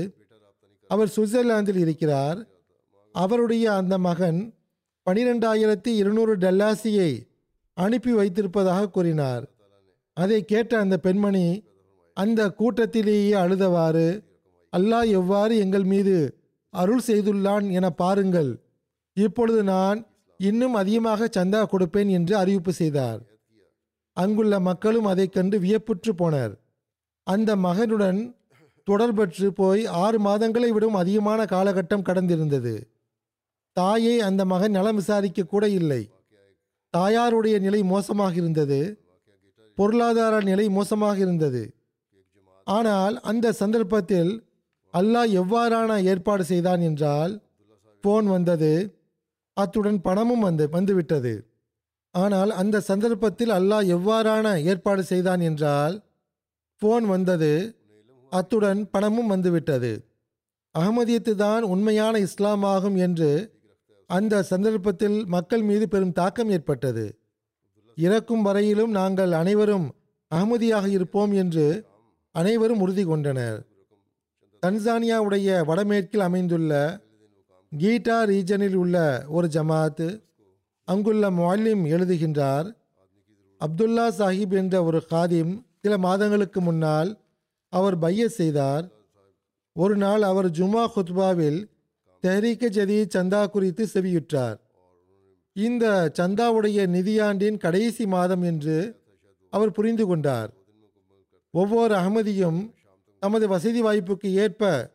[0.87, 2.39] அவர் சுவிட்சர்லாந்தில் இருக்கிறார்.
[3.15, 4.39] அவருடைய அந்த மகன்
[5.07, 7.11] பனிரெண்டாயிரத்தி இருநூறு டல்லாசியை
[7.73, 9.43] அனுப்பி வைத்திருப்பதாக கூறினார்.
[10.13, 11.47] அதை கேட்ட அந்த பெண்மணி
[12.13, 14.07] அந்த கூட்டத்திலேயே அழுதவாறு
[14.77, 16.15] அல்லாஹ் எவ்வாறு எங்கள் மீது
[16.77, 18.51] அருள் செய்துள்ளான் என பாருங்கள்.
[19.17, 19.99] இப்பொழுது நான்
[20.39, 23.21] இன்னும் அதிகமாக சந்தா கொடுப்பேன் என்று அறிவிப்பு செய்தார்.
[24.17, 26.53] அங்குள்ள மக்களும் அதைக் கண்டு வியப்புற்று போனர்.
[27.27, 28.19] அந்த மகனுடன்
[28.87, 32.75] தொடர்பற்று போய் ஆறு மாதங்களை விடும் அதிகமான காலகட்டம் கடந்திருந்தது.
[33.77, 36.01] தாயை அந்த மகன் நலம் விசாரிக்க கூட இல்லை.
[36.93, 38.79] தாயாருடைய நிலை மோசமாக இருந்தது
[39.77, 41.63] பொருளாதார நிலை மோசமாக இருந்தது
[42.67, 44.31] ஆனால் அந்த சந்தர்ப்பத்தில்
[44.93, 47.33] அல்லாஹ் எவ்வாறான ஏற்பாடு செய்தான் என்றால்
[48.03, 48.71] போன் வந்தது
[49.57, 51.33] அத்துடன் பணமும் வந்து வந்துவிட்டது.
[52.15, 55.95] ஆனால் அந்த சந்தர்ப்பத்தில் அல்லாஹ் எவ்வாறான ஏற்பாடு செய்தான் என்றால்
[56.81, 57.51] போன் வந்தது
[58.31, 59.91] அத்துடன் பணமும் வந்துவிட்டது.
[60.75, 63.31] அகமதியத்து தான் உண்மையான இஸ்லாமாகும் என்று
[64.09, 67.05] அந்த சந்தர்ப்பத்தில் மக்கள் மீது பெரும் தாக்கம் ஏற்பட்டது.
[67.97, 69.87] இறக்கும் வரையிலும் நாங்கள் அனைவரும்
[70.31, 71.65] அகமதியாக இருப்போம் என்று
[72.35, 73.57] அனைவரும் உறுதி கொண்டனர்.
[74.65, 77.01] தன்சானியாவுடைய வடமேற்கில் அமைந்துள்ள
[77.77, 80.21] கீட்டா ரீஜனில் உள்ள ஒரு ஜமாத்
[80.83, 82.75] அங்குள்ள முல்லிம் எழுதுகின்றார்
[83.61, 87.21] அப்துல்லா சாஹிப் என்ற ஒரு காதிம் சில மாதங்களுக்கு முன்னால்
[87.69, 88.91] அவர் பைய செய்தார்.
[89.73, 91.69] ஒரு நாள் அவர் ஜுமா ஹுத்பாவில்
[92.23, 94.55] தெஹரீக்க ஜதி சந்தா குறித்து செவியுற்றார்.
[95.53, 99.01] இந்த சந்தாவுடைய நிதியாண்டின் கடைசி மாதம் என்று
[99.49, 100.53] அவர் புரிந்து கொண்டார்.
[101.51, 102.71] ஒவ்வொரு அகமதியும்
[103.19, 104.91] தமது வசதி வாய்ப்புக்கு ஏற்ப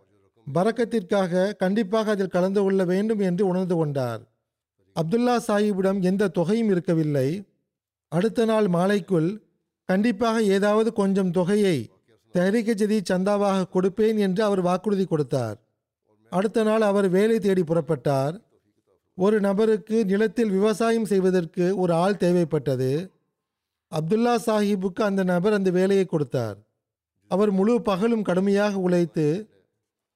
[0.55, 4.23] பறக்கத்திற்காக கண்டிப்பாக அதில் கலந்து கொள்ள வேண்டும் என்று உணர்ந்து கொண்டார்.
[4.97, 7.29] அப்துல்லா சாஹிப்பிடம் எந்த தொகையும் இருக்கவில்லை.
[8.09, 9.31] அடுத்த நாள் மாலைக்குள்
[9.85, 11.77] கண்டிப்பாக ஏதாவது கொஞ்சம் தொகையை
[12.35, 15.57] தெஹரிக ஜதி சந்தாவாக கொடுப்பேன் என்று அவர் வாக்குறுதி கொடுத்தார்.
[16.29, 18.35] அடுத்த நாள் அவர் வேலை தேடி புறப்பட்டார்.
[19.15, 22.93] ஒரு நபருக்கு நிலத்தில் விவசாயம் செய்வதற்கு ஒரு ஆள் தேவைப்பட்டது.
[23.93, 26.57] அப்துல்லா சாஹிப்புக்கு அந்த நபர் அந்த வேலையை கொடுத்தார்.
[27.33, 29.27] அவர் முழு பகலும் கடுமையாக உழைத்து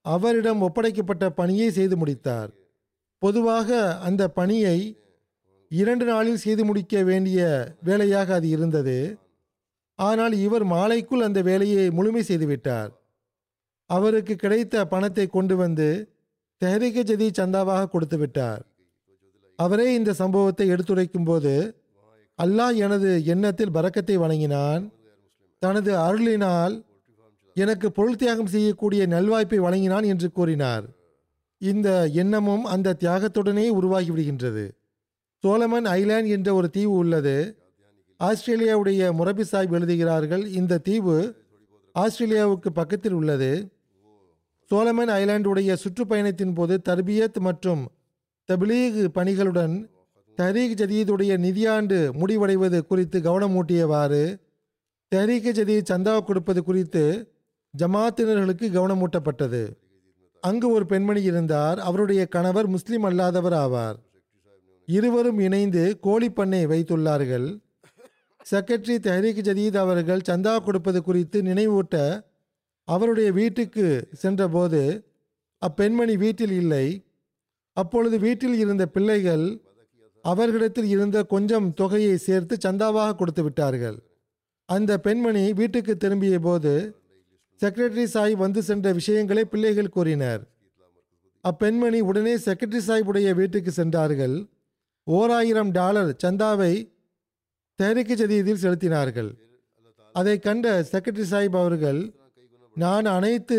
[0.05, 2.51] அவரிடம் ஒப்படைக்கப்பட்ட பணியை செய்து முடித்தார்.
[3.23, 4.79] பொதுவாக அந்த பணியை
[5.71, 7.41] இரண்டு நாளில் செய்து முடிக்க வேண்டிய
[7.87, 8.99] வேலையாக அது இருந்தது.
[9.99, 12.91] ஆனால் இவர் மாலைக்குள் அந்த வேலையை முழுமை செய்துவிட்டார்
[13.91, 15.89] அவருக்கு கிடைத்த பணத்தை கொண்டு வந்து
[16.63, 18.63] தெஹரிக ஜதி சந்தாவாக கொடுத்து விட்டார்.
[19.59, 21.55] அவரே இந்த சம்பவத்தை எடுத்துரைக்கும் போது
[22.39, 24.85] அல்லாஹ் எனது எண்ணத்தில் பறக்கத்தை வழங்கினான்
[25.63, 26.75] தனது அருளினால்
[27.59, 30.85] எனக்கு பொருள் தியாகம் செய்யக்கூடிய நல்வாய்ப்பை வழங்கினான் என்று கூறினார்.
[31.59, 34.65] இந்த எண்ணமும் அந்த தியாகத்துடனே உருவாகிவிடுகின்றது.
[35.43, 37.57] சோலமன் ஐலாண்ட் என்ற ஒரு தீவு உள்ளது.
[38.21, 41.35] ஆஸ்திரேலியாவுடைய முரபி சாஹிப் எழுதுகிறார்கள் இந்த தீவு
[41.95, 43.69] ஆஸ்திரேலியாவுக்கு பக்கத்தில் உள்ளது.
[44.71, 47.89] சோலமன் ஐலாண்டுடைய சுற்றுப்பயணத்தின் போது தர்பியத் மற்றும்
[48.53, 49.77] தபிலீக் பணிகளுடன்
[50.37, 54.41] தரீக் ஜதீதுடைய நிதியாண்டு முடிவடைவது குறித்து கவனமூட்டியவாறு
[55.15, 57.05] தரீக் ஜதீத் சந்தா கொடுப்பது குறித்து
[57.79, 59.71] ஜமாத்தினர்களுக்கு கவனமூட்டப்பட்டது.
[60.41, 61.79] அங்கு ஒரு பெண்மணி இருந்தார்.
[61.79, 63.95] அவருடைய கணவர் முஸ்லிம் அல்லாதவர் ஆவார்.
[64.87, 67.61] இருவரும் இணைந்து கோழி பண்ணை வைத்துள்ளார்கள்.
[68.51, 72.25] செக்ரட்டரி தெஹரீக் ஜதீத் அவர்கள் சந்தா கொடுப்பது குறித்து நினைவூட்ட
[72.85, 75.05] அவருடைய வீட்டுக்கு சென்றபோது
[75.67, 77.05] அப்பெண்மணி வீட்டில் இல்லை.
[77.73, 79.61] அப்பொழுது வீட்டில் இருந்த பிள்ளைகள்
[80.23, 83.99] அவர்களிடத்தில் இருந்த கொஞ்சம் தொகையை சேர்த்து சந்தாவாக கொடுத்து விட்டார்கள்.
[84.65, 86.97] அந்த பெண்மணி வீட்டுக்கு திரும்பிய போது
[87.61, 90.43] செக்ரட்டரி சாஹிப் வந்து சென்ற விஷயங்களை பிள்ளைகள் கூறினர்.
[91.45, 94.37] அப்பெண்மணி உடனே செக்ரட்டரி சாஹிபுடைய வீட்டுக்கு சென்றார்கள்.
[95.07, 96.73] ஓர் ஆயிரம் டாலர் சந்தாவை
[97.79, 99.31] தெஹரிக்கு ஜதீதில் செலுத்தினார்கள்.
[100.15, 102.01] அதை கண்ட செக்ரட்டரி சாஹிப் அவர்கள்
[102.77, 103.59] நான் அனைத்து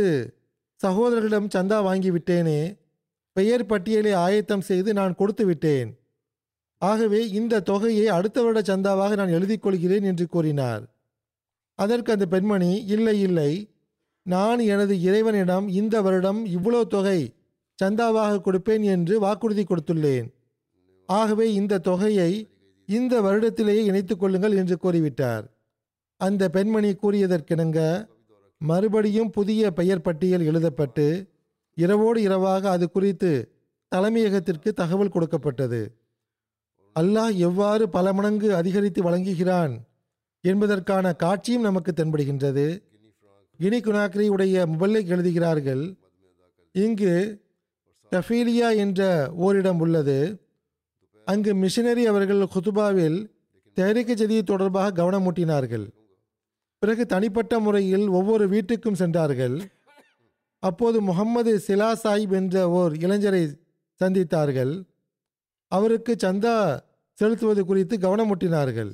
[0.86, 2.62] சகோதரர்களிடம் சந்தா வாங்கிவிட்டேனே
[3.36, 5.90] பெயர் பட்டியலை ஆயத்தம் செய்து நான் கொடுத்து விட்டேன்.
[6.82, 10.84] ஆகவே இந்த தொகையை அடுத்த வருட சந்தாவாக நான் எழுதி கொள்கிறேன் என்று கூறினார்.
[11.80, 13.52] அதற்கு அந்த பெண்மணி இல்லை இல்லை
[14.34, 17.20] நான் எனது இறைவனிடம் இந்த வருடம் இவ்வளோ தொகை
[17.80, 20.28] சந்தாவாக கொடுப்பேன் என்று வாக்குறுதி கொடுத்துள்ளேன்.
[21.10, 22.32] ஆகவே இந்த தொகையை
[22.86, 25.46] இந்த வருடத்திலேயே இணைத்துக் கொள்ளுங்கள் என்று கூறிவிட்டார்.
[26.22, 28.08] அந்த பெண்மணி கூறியதற்கிணங்க
[28.62, 31.08] மறுபடியும் புதிய பெயர் பட்டியல் எழுதப்பட்டு
[31.78, 33.32] இரவோடு இரவாக அது குறித்து
[33.92, 35.82] தலைமையகத்திற்கு தகவல் கொடுக்கப்பட்டது.
[36.96, 39.74] அல்லாஹ் எவ்வாறு பல மடங்கு அதிகரித்து வழங்குகிறான்
[40.44, 42.68] என்பதற்கான காட்சியும் நமக்கு தென்படுகின்றது.
[43.60, 45.84] கினி குனாக்ரி உடைய முபல்லிக் எழுதுகிறார்கள்.
[46.76, 47.14] இங்கு
[48.12, 49.02] டஃபீலியா என்ற
[49.46, 50.18] ஓரிடம் உள்ளது.
[51.28, 53.18] அங்கு மிஷினரி அவர்கள் குதுபாவில்
[53.78, 55.86] தெஹரிக்கு ஜதி தொடர்பாக கவனமூட்டினார்கள்
[56.82, 59.56] பிறகு தனிப்பட்ட முறையில் ஒவ்வொரு வீட்டுக்கும் சென்றார்கள்.
[60.64, 63.44] அப்போது முகம்மது சிலா சாஹிப் என்ற ஓர் இளைஞரை
[64.02, 64.74] சந்தித்தார்கள்.
[65.72, 66.56] அவருக்கு சந்தா
[67.18, 68.92] செலுத்துவது குறித்து கவனமூட்டினார்கள்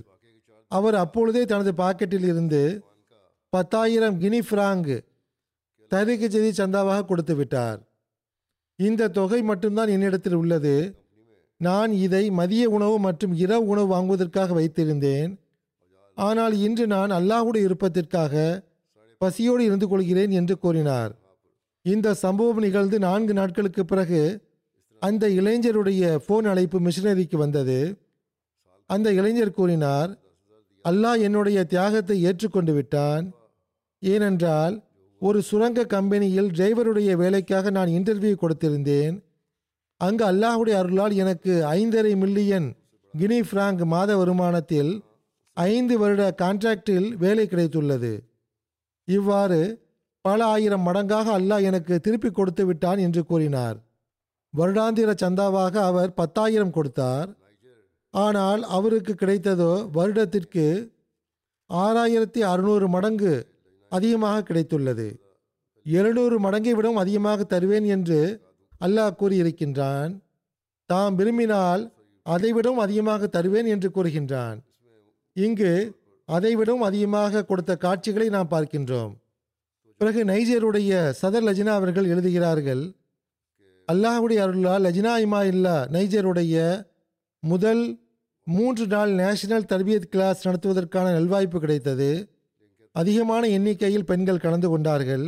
[0.71, 2.61] அவர் அப்பொழுதே தனது பாக்கெட்டில் இருந்து
[3.53, 4.95] பத்தாயிரம் கினி பிராங்கு
[5.91, 7.79] தரிக்கு செய்தி சந்தாவாக கொடுத்து விட்டார்.
[8.79, 10.75] இந்த தொகை மட்டும்தான் என்னிடத்தில் உள்ளது.
[11.61, 15.31] நான் இதை மதிய உணவு மற்றும் இரவு உணவு வாங்குவதற்காக வைத்திருந்தேன்.
[16.17, 18.33] ஆனால் இன்று நான் அல்லாஹுடைய விருப்பத்திற்காக
[19.21, 21.13] பசியோடு இருந்து கொள்கிறேன் என்று கூறினார்.
[21.85, 24.23] இந்த சம்பவம் நிகழ்ந்து நான்கு நாட்களுக்கு பிறகு
[25.01, 27.79] அந்த இளைஞருடைய போன் அழைப்பு மிஷினரிக்கு வந்தது.
[28.89, 30.11] அந்த இளைஞர் கூறினார்
[30.85, 33.25] அல்லாஹ் என்னுடைய தியாகத்தை ஏற்றுக்கொண்டு விட்டான்.
[34.11, 34.75] ஏனென்றால்
[35.21, 39.15] ஒரு சுரங்க கம்பெனியில் டிரைவருடைய வேலைக்காக நான் இன்டர்வியூ கொடுத்திருந்தேன்.
[40.01, 42.67] அங்கு அல்லாஹுடைய அருளால் எனக்கு ஐந்தரை மில்லியன்
[43.13, 44.91] கினி பிராங்க் மாத வருமானத்தில்
[45.57, 48.13] ஐந்து வருட கான்ட்ராக்டில் வேலை கிடைத்துள்ளது.
[49.07, 49.61] இவ்வாறு
[50.25, 53.77] பல ஆயிரம் மடங்காக அல்லாஹ் எனக்கு திருப்பி கொடுத்து விட்டான் என்று கூறினார்.
[54.53, 57.29] வருடாந்திர சந்தாவாக அவர் பத்தாயிரம் கொடுத்தார்.
[58.13, 60.65] ஆனால் அவருக்கு கிடைத்ததோ வருடத்திற்கு
[61.69, 63.33] ஆறாயிரத்தி அறுநூறு மடங்கு
[63.97, 65.07] அதிகமாக கிடைத்துள்ளது.
[65.85, 68.19] எழுநூறு மடங்கை விடவும் அதிகமாக தருவேன் என்று
[68.85, 70.11] அல்லாஹ் கூறியிருக்கின்றான்.
[70.89, 71.83] தாம் விரும்பினால்
[72.25, 74.57] அதைவிடவும் அதிகமாக தருவேன் என்று கூறுகின்றான்.
[75.35, 75.73] இங்கு
[76.29, 79.13] அதைவிடவும் அதிகமாக கொடுத்த காட்சிகளை நாம் பார்க்கின்றோம்.
[80.01, 82.83] பிறகு நைஜருடைய சதர் லஜினா அவர்கள் எழுதுகிறார்கள்
[83.87, 86.55] அல்லாஹுடைய அருளால் லஜினா இமா இல்லா நைஜருடைய
[87.43, 87.83] முதல்
[88.47, 92.09] மூன்று நாள் நேஷனல் தர்பியத் கிளாஸ் நடத்துவதற்கான நல்வாய்ப்பு கிடைத்தது.
[92.95, 95.25] அதிகமான எண்ணிக்கையில் பெண்கள் கலந்து கொண்டார்கள்.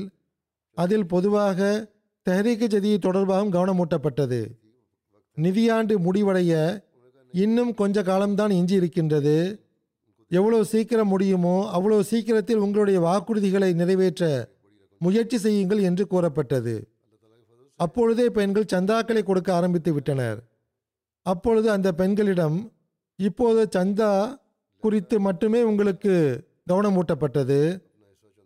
[0.77, 1.59] அதில் பொதுவாக
[2.27, 4.41] தெஹரீக்கு ஜதி தொடர்பாகவும் கவனமூட்டப்பட்டது.
[5.37, 6.53] நிதியாண்டு முடிவடைய
[7.33, 9.37] இன்னும் கொஞ்ச காலம்தான் எஞ்சி இருக்கின்றது
[10.31, 14.23] எவ்வளவு சீக்கிரம் முடியுமோ அவ்வளவு சீக்கிரத்தில் உங்களுடைய வாக்குறுதிகளை நிறைவேற்ற
[15.01, 16.75] முயற்சி செய்யுங்கள் என்று கூறப்பட்டது.
[17.79, 20.39] அப்பொழுதே பெண்கள் சந்தாக்களை கொடுக்க ஆரம்பித்து விட்டனர்.
[21.25, 22.57] அப்பொழுது அந்த பெண்களிடம்
[23.19, 24.11] இப்போது சந்தா
[24.83, 26.15] குறித்து மட்டுமே உங்களுக்கு
[26.67, 27.59] கவனமூட்டப்பட்டது.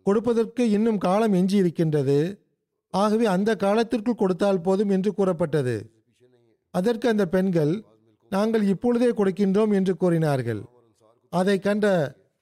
[0.06, 2.18] கொடுப்பதற்கு இன்னும் காலம் எஞ்சி இருக்கின்றது
[2.94, 5.76] ஆகவே அந்த காலத்திற்குள் கொடுத்தால் போதும் என்று கூறப்பட்டது.
[6.74, 7.72] அதற்கு அந்த பெண்கள்
[8.32, 10.60] நாங்கள் இப்பொழுதே கொடுக்கின்றோம் என்று கூறினார்கள்.
[11.32, 11.86] அதை கண்ட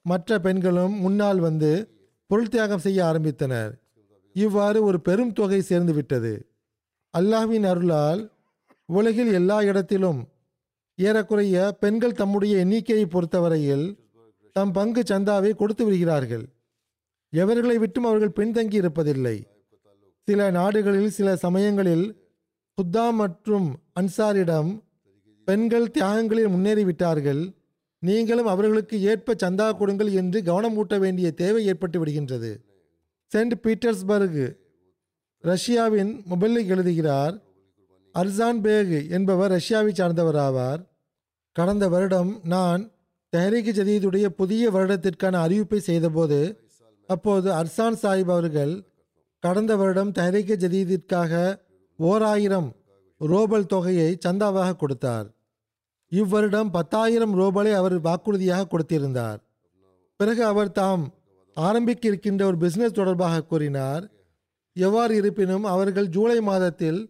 [0.05, 1.71] மற்ற பெண்களும் முன்னால் வந்து
[2.31, 3.71] பொருள் தியாகம் செய்ய ஆரம்பித்தனர்.
[4.37, 6.33] இவ்வாறு ஒரு பெரும் தொகை சேர்ந்து விட்டது.
[7.14, 8.23] அல்லாஹ்வின் அருளால்
[8.88, 10.21] உலகில் எல்லா இடத்திலும்
[10.99, 13.87] ஏறக்குறைய பெண்கள் தம்முடைய எண்ணிக்கையை பொறுத்தவரையில்
[14.59, 16.47] தம் பங்கு சந்தாவை கொடுத்து விடுகிறார்கள்.
[17.33, 19.37] எவர்களை விட்டும் அவர்கள் பின்தங்கி இருப்பதில்லை.
[20.29, 22.07] சில நாடுகளில் சில சமயங்களில்
[22.79, 23.68] குத்தா மற்றும்
[24.01, 24.71] அன்சாரிடம்
[25.49, 27.42] பெண்கள் தியாகங்களில் முன்னேறிவிட்டார்கள்.
[28.03, 32.51] நீங்களும் அவர்களுக்கு ஏற்ப சந்தா கொடுங்கள் என்று கவனம் ஊட்ட வேண்டிய தேவை ஏற்பட்டு விடுகின்றது.
[33.33, 34.42] சென்ட் பீட்டர்ஸ்பர்க்
[35.44, 37.35] ரஷ்யாவின் மொபைலில் எழுதுகிறார்
[38.14, 40.81] அர்சான் பேக் என்பவர் ரஷ்யாவை சார்ந்தவர் ஆவார்
[41.57, 42.83] கடந்த வருடம் நான்
[43.37, 46.38] தெஹரிக் ஜதீதுடைய புதிய வருடத்திற்கான அறிவிப்பை செய்தபோது
[47.07, 48.73] அப்போது அர்சான் சாஹிப் அவர்கள்
[49.38, 51.61] கடந்த வருடம் தெஹரிக் ஜதீதிற்காக
[51.99, 52.77] ஓர் ஆயிரம்
[53.19, 55.29] ரோபல் தொகையை சந்தாவாக கொடுத்தார்.
[56.12, 59.38] இவ்வருடம் பத்தாயிரம் ரோபலை அவர் வாக்குறுதியாக கொடுத்திருந்தார்.
[60.17, 61.05] பிறகு அவர் தாம்
[61.55, 64.05] ஆரம்பிக்க இருக்கின்ற ஒரு பிசினஸ் தொடர்பாக கூறினார்.
[64.73, 67.01] எவ்வாறு இருப்பினும் அவர்கள் ஜூலை மாதத்தில்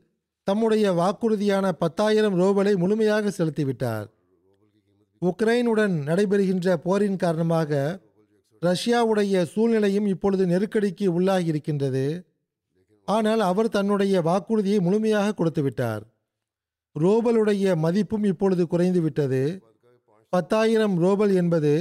[0.42, 4.08] தம்முடைய வாக்குறுதியான பத்தாயிரம் ரோபலை முழுமையாக செலுத்திவிட்டார்.
[5.22, 7.70] உக்ரைனுடன் நடைபெறுகின்ற போரின் காரணமாக
[8.62, 12.06] ரஷ்யாவுடைய சூழ்நிலையும் இப்பொழுது நெருக்கடிக்கு உள்ளாகி இருக்கின்றது
[13.08, 16.02] ஆனால் அவர் தன்னுடைய வாக்குறுதியை முழுமையாக கொடுத்து விட்டார்
[16.96, 19.42] ரோபலுடைய மதிப்பும் இப்பொழுது குறைந்துவிட்டது.
[20.32, 21.72] பத்தாயிரம் ரோபல் என்பது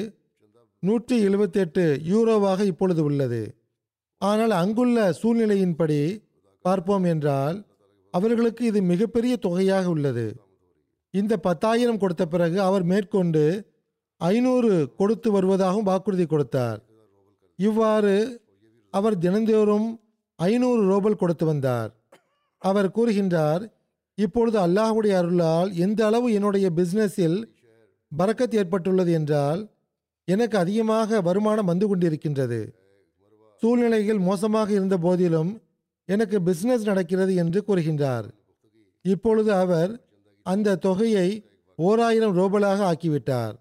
[0.84, 3.42] நூற்றி எழுபத்தெட்டு யூரோவாக இப்பொழுது உள்ளது.
[4.22, 6.02] ஆனால் அங்குள்ள சூழ்நிலையின்படி
[6.66, 7.58] பார்ப்போம் என்றால்
[8.14, 10.28] அவர்களுக்கு இது மிகப்பெரிய தொகையாக உள்ளது.
[11.20, 13.44] இந்த பத்தாயிரம் கொடுத்த பிறகு அவர் மேற்கொண்டு
[14.22, 16.80] ஐநூறு கொடுத்து வருவதாகவும் வாக்குறுதி கொடுத்தார்.
[17.60, 18.16] இவ்வாறு
[18.94, 19.88] அவர் தினந்தோறும்
[20.40, 21.92] ஐநூறு ரோபல் கொடுத்து வந்தார்.
[22.62, 23.64] அவர் கூறுகின்றார்
[24.18, 27.38] இப்பொழுது அல்லாஹுடைய அருளால் எந்த அளவு என்னுடைய பிஸ்னஸில்
[28.12, 29.62] பறக்கத் ஏற்பட்டுள்ளது என்றால்
[30.28, 32.62] எனக்கு அதிகமாக வருமானம் வந்து கொண்டிருக்கின்றது.
[33.62, 35.52] சூழ்நிலைகள் மோசமாக இருந்த போதிலும்
[36.10, 38.28] எனக்கு பிஸ்னஸ் நடக்கிறது என்று கூறுகின்றார்.
[39.06, 39.92] இப்பொழுது அவர்
[40.48, 41.30] அந்த தொகையை
[41.76, 43.56] ஓர் ஆயிரம் ரோபலாக ஆக்கிவிட்டார்.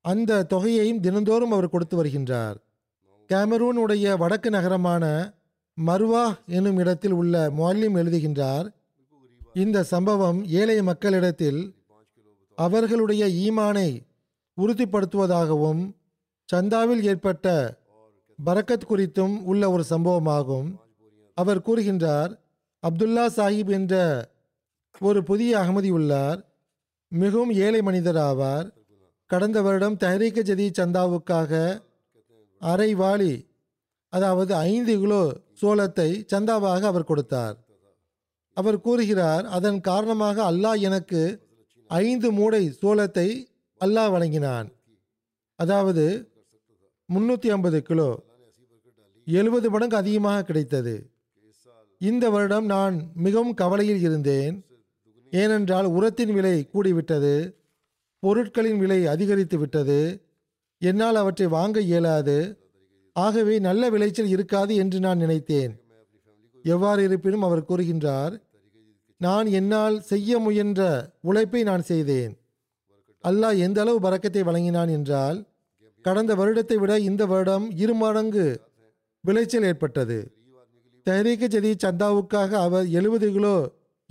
[0.00, 2.56] அந்த தொகையையும் தினந்தோறும் அவர் கொடுத்து வருகின்றார்.
[3.28, 5.04] கேமரூனுடைய வடக்கு நகரமான
[5.86, 8.66] மர்வா என்னும் இடத்தில் உள்ள மொல்லிம் எழுதுகின்றார்
[9.54, 11.74] இந்த சம்பவம் ஏழை மக்களிடத்தில்
[12.54, 13.90] அவர்களுடைய ஈமானை
[14.56, 15.82] உறுதிப்படுத்துவதாகவும்
[16.52, 17.76] சந்தாவில் ஏற்பட்ட
[18.44, 20.70] பரக்கத் குறித்தும் உள்ள ஒரு சம்பவமாகும்.
[21.34, 22.38] அவர் கூறுகின்றார்
[22.82, 23.94] அப்துல்லா சாஹிப் என்ற
[25.00, 26.40] ஒரு புதிய அகமதி உள்ளார்.
[27.12, 28.66] மிகவும் ஏழை மனிதர் ஆவார்.
[29.30, 31.52] கடந்த வருடம் தஹரீக ஜதி சந்தாவுக்காக
[32.60, 33.34] அரை வாளி
[34.12, 35.22] அதாவது ஐந்து கிலோ
[35.60, 37.56] சோளத்தை சந்தாவாக அவர் கொடுத்தார்.
[38.56, 41.22] அவர் கூறுகிறார் அதன் காரணமாக அல்லாஹ் எனக்கு
[41.90, 43.28] ஐந்து மூடை சோளத்தை
[43.80, 44.68] அல்லாஹ் வழங்கினான்.
[45.58, 46.04] அதாவது
[47.08, 48.10] முன்னூற்றி ஐம்பது கிலோ
[49.26, 50.94] எழுபது மடங்கு அதிகமாக கிடைத்தது.
[52.00, 52.94] இந்த வருடம் நான்
[53.26, 54.54] மிகவும் கவலையில் இருந்தேன்.
[55.32, 57.34] ஏனென்றால் உரத்தின் விலை கூடிவிட்டது
[58.22, 60.00] பொருட்களின் விலை அதிகரித்து விட்டது
[60.82, 62.38] என்னால் அவற்றை வாங்க இயலாது
[63.16, 65.72] ஆகவே நல்ல விளைச்சல் இருக்காது என்று நான் நினைத்தேன்.
[66.64, 68.34] எவ்வாறு இருப்பினும் அவர் கூறுகின்றார்
[69.20, 70.82] நான் என்னால் செய்ய முயன்ற
[71.28, 72.32] உழைப்பை நான் செய்தேன்.
[73.24, 75.38] அல்லாஹ் எந்த அளவு பறக்கத்தை வழங்கினான் என்றால்
[76.04, 78.46] கடந்த வருடத்தை விட இந்த வருடம் இரு மடங்கு
[79.24, 80.18] விளைச்சல் ஏற்பட்டது.
[81.06, 83.56] தயாரிக்க ஜதி சந்தாவுக்காக அவர் எழுபது கிலோ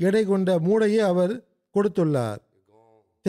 [0.02, 2.38] எடை கொண்ட மூடையை அவர் கொடுத்துள்ளார்.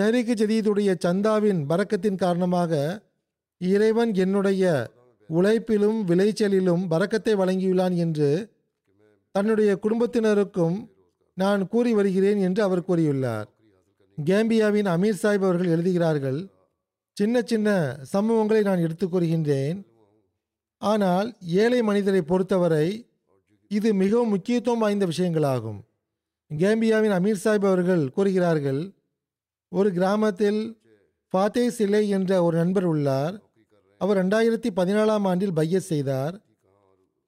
[0.01, 3.03] தஹரீக ஜதீதுடைய சந்தாவின் பறக்கத்தின் காரணமாக
[3.59, 4.91] இறைவன் என்னுடைய
[5.35, 8.51] உழைப்பிலும் விளைச்சலிலும் பறக்கத்தை வழங்கியுள்ளான் என்று
[9.31, 10.89] தன்னுடைய குடும்பத்தினருக்கும்
[11.35, 13.45] நான் கூறி வருகிறேன் என்று அவர் கூறியுள்ளார்.
[14.25, 16.47] கேம்பியாவின் அமீர் சாஹிப் அவர்கள் எழுதுகிறார்கள்
[17.13, 19.83] சின்ன சின்ன சம்பவங்களை நான் எடுத்துக் கூறுகின்றேன்.
[20.79, 23.07] ஆனால் ஏழை மனிதரை பொறுத்தவரை
[23.69, 25.81] இது மிகவும் முக்கியத்துவம் வாய்ந்த விஷயங்களாகும்.
[26.61, 28.81] கேம்பியாவின் அமீர் சாஹிப் அவர்கள் கூறுகிறார்கள்
[29.73, 30.61] ஒரு கிராமத்தில்
[31.33, 33.35] ஃபாத்தே சிலை என்ற ஒரு நண்பர் உள்ளார்.
[34.01, 36.35] அவர் ரெண்டாயிரத்தி பதினாலாம் ஆண்டில் பைய செய்தார்.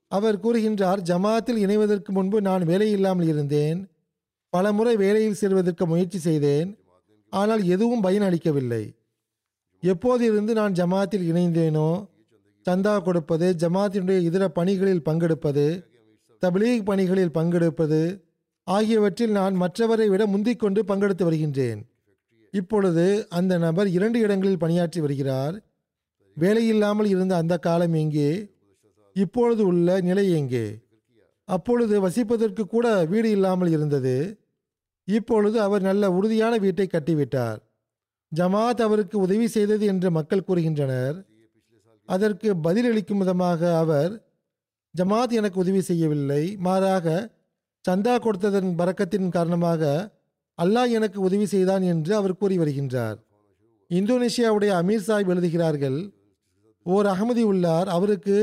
[0.09, 3.79] அவர் கூறுகின்றார் ஜமாத்தில் இணைவதற்கு முன்பு நான் வேலை இல்லாமல் இருந்தேன்.
[4.53, 6.69] பல முறை வேலையில் சேர்வதற்கு முயற்சி செய்தேன்.
[7.33, 8.85] ஆனால் எதுவும் பயன் அளிக்கவில்லை
[9.83, 11.89] எப்போதிருந்து நான் ஜமாத்தில் இணைந்தேனோ
[12.67, 15.67] சந்தா கொடுப்பது ஜமாத்தினுடைய இதர பணிகளில் பங்கெடுப்பது
[16.43, 18.01] தபிலீக் பணிகளில் பங்கெடுப்பது
[18.65, 21.91] ஆகியவற்றில் நான் மற்றவரை விட முந்திக்கொண்டு பங்கெடுத்து வருகின்றேன்.
[22.51, 25.63] இப்பொழுது அந்த நபர் இரண்டு இடங்களில் பணியாற்றி வருகிறார்.
[26.41, 28.53] வேலையில்லாமல் இருந்த அந்த காலம் எங்கே?
[29.13, 30.79] இப்பொழுது உள்ள நிலை எங்கே?
[31.45, 34.47] அப்பொழுது வசிப்பதற்கு கூட வீடு இல்லாமல் இருந்தது.
[35.05, 37.59] இப்பொழுது அவர் நல்ல உறுதியான வீட்டை கட்டிவிட்டார்.
[38.37, 41.27] ஜமாத் அவருக்கு உதவி செய்தது என்று மக்கள் கூறுகின்றனர்.
[42.07, 44.29] அதற்கு பதிலளிக்கும் விதமாக அவர்
[44.99, 46.57] ஜமாத் எனக்கு உதவி செய்யவில்லை.
[46.57, 47.34] மாறாக
[47.89, 49.83] சந்தா கொடுத்ததன் பறக்கத்தின் காரணமாக
[50.63, 53.17] அல்லாஹ் எனக்கு உதவி செய்தான் என்று அவர் கூறி வருகின்றார்.
[53.91, 55.99] இந்தோனேஷியாவுடைய அமீர் சாஹிப் எழுதுகிறார்கள்
[56.83, 58.37] ஓர் அகமதி உள்ளார் அவருக்கு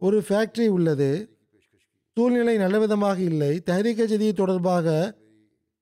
[0.00, 1.38] ஒரு ஃபேக்டரி உள்ளது.
[2.16, 3.62] சூழ்நிலை நல்லவிதமாக இல்லை.
[3.70, 5.16] தஹரீக ஜதி தொடர்பாக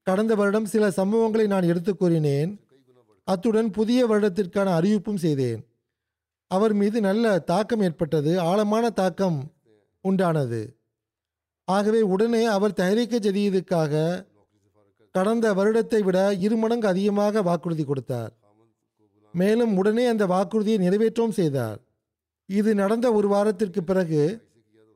[0.03, 2.61] கடந்த வருடம் சில சம்பவங்களை நான் எடுத்து கூறினேன்.
[3.25, 5.61] அத்துடன் புதிய வருடத்திற்கான அறிவிப்பும் செய்தேன்.
[6.47, 8.41] அவர் மீது நல்ல தாக்கம் ஏற்பட்டது.
[8.41, 9.39] ஆழமான தாக்கம்
[10.09, 10.63] உண்டானது.
[11.69, 14.25] ஆகவே உடனே அவர் தயாரிக்க ஜதீதுக்காக
[15.11, 18.33] கடந்த வருடத்தை விட இருமடங்கு அதிகமாக வாக்குறுதி கொடுத்தார்.
[19.35, 21.79] மேலும் உடனே அந்த வாக்குறுதியை நிறைவேற்றவும் செய்தார்.
[22.47, 24.23] இது நடந்த ஒரு வாரத்திற்கு பிறகு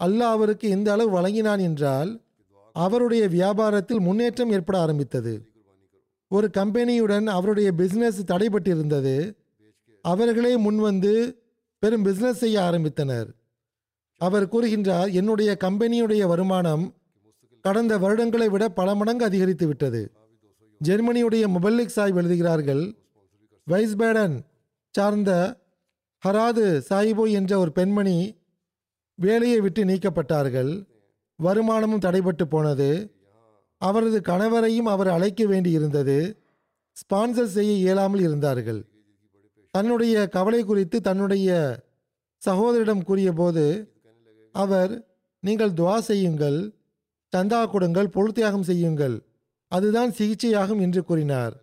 [0.00, 2.10] அல்லாஹ் அவருக்கு இந்த அளவு வழங்கினான் என்றால்
[2.72, 5.34] அவருடைய வியாபாரத்தில் முன்னேற்றம் ஏற்பட ஆரம்பித்தது.
[6.28, 9.16] ஒரு கம்பெனியுடன் அவருடைய பிஸ்னஸ் தடைபட்டிருந்தது.
[10.04, 11.14] அவர்களே முன்வந்து
[11.78, 13.28] பெரும் பிஸ்னஸ் செய்ய ஆரம்பித்தனர்.
[14.16, 16.94] அவர் கூறுகின்றார் என்னுடைய கம்பெனியுடைய வருமானம்
[17.60, 20.12] கடந்த வருடங்களை விட பல மடங்கு அதிகரித்து விட்டது.
[20.84, 22.96] ஜெர்மனியுடைய முபல்லிக் சாஹிப் எழுதுகிறார்கள்
[23.70, 24.40] வைஸ்பேடன்
[24.90, 25.60] சார்ந்த
[26.26, 28.38] ஹராது சாஹிபோ என்ற ஒரு பெண்மணி
[29.14, 30.86] வேலையை விட்டு நீக்கப்பட்டார்கள்.
[31.36, 33.14] வருமானமும் தடைபட்டு போனது.
[33.76, 36.36] அவரது கணவரையும் அவர் அழைக்க வேண்டியிருந்தது.
[36.96, 38.80] ஸ்பான்சர் செய்ய இயலாமல் இருந்தார்கள்.
[39.70, 41.50] தன்னுடைய கவலை குறித்து தன்னுடைய
[42.46, 43.95] சகோதரிடம் கூறியபோது
[44.62, 44.92] அவர்
[45.42, 46.58] நீங்கள் துவா செய்யுங்கள்
[47.32, 49.16] சந்தா கொடுங்கள் பொழுத்தியாகம் செய்யுங்கள்.
[49.72, 51.54] அதுதான் சிகிச்சையாகும் என்று கூறினார்.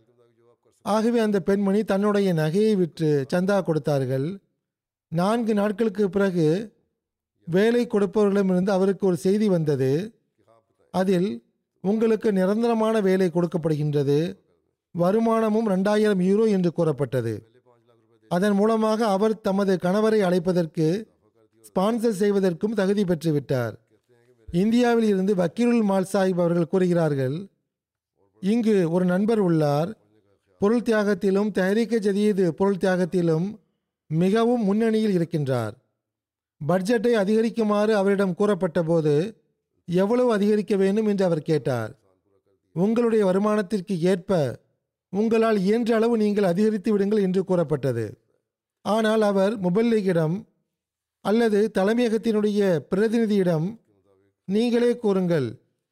[0.86, 4.27] ஆகவே அந்த பெண்மணி தன்னுடைய நகையை விற்று சந்தா கொடுத்தார்கள்.
[5.12, 6.47] நான்கு நாட்களுக்கு பிறகு
[7.47, 9.91] வேலை கொடுப்பவர்களிடமிருந்து அவருக்கு ஒரு செய்தி வந்தது.
[10.93, 11.29] அதில்
[11.84, 14.19] உங்களுக்கு நிரந்தரமான வேலை கொடுக்கப்படுகின்றது.
[14.95, 17.34] வருமானமும் ரெண்டாயிரம் யூரோ என்று கூறப்பட்டது.
[18.32, 20.88] அதன் மூலமாக அவர் தமது கணவரை அழைப்பதற்கு
[21.67, 23.73] ஸ்பான்சர் செய்வதற்கும் தகுதி பெற்றுவிட்டார்.
[24.47, 27.47] இந்தியாவில் இருந்து வக்கீருல் மால் சாஹிப் அவர்கள் கூறுகிறார்கள்
[28.39, 29.89] இங்கு ஒரு நண்பர் உள்ளார்.
[30.62, 33.47] பொருள் தியாகத்திலும் தஹரீக்க ஜதீது பொருள் தியாகத்திலும்
[34.08, 35.73] மிகவும் முன்னணியில் இருக்கின்றார்.
[36.62, 39.15] பட்ஜெட்டை அதிகரிக்குமாறு அவரிடம் கூறப்பட்ட போது
[39.88, 41.06] எவ்வளவு அதிகரிக்க வேண்டும்?
[41.06, 41.91] என்று அவர் கேட்டார்.
[42.76, 44.60] உங்களுடைய வருமானத்திற்கு ஏற்ப
[45.13, 48.06] உங்களால் இயன்ற அளவு நீங்கள் அதிகரித்து விடுங்கள் என்று கூறப்பட்டது.
[48.86, 50.36] ஆனால் அவர் முபல்லிகிடம்
[51.23, 53.79] அல்லது தலைமையகத்தினுடைய பிரதிநிதியிடம்
[54.45, 55.47] நீங்களே கூறுங்கள்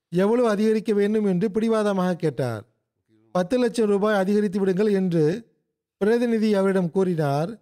[0.10, 1.26] எவ்வளவு அதிகரிக்க வேண்டும்?
[1.26, 2.64] என்று பிடிவாதமாக கேட்டார்.
[3.32, 5.48] பத்து லட்சம் ரூபாய் அதிகரித்து விடுங்கள் என்று
[5.98, 7.62] பிரதிநிதி அவரிடம் கூறினார்.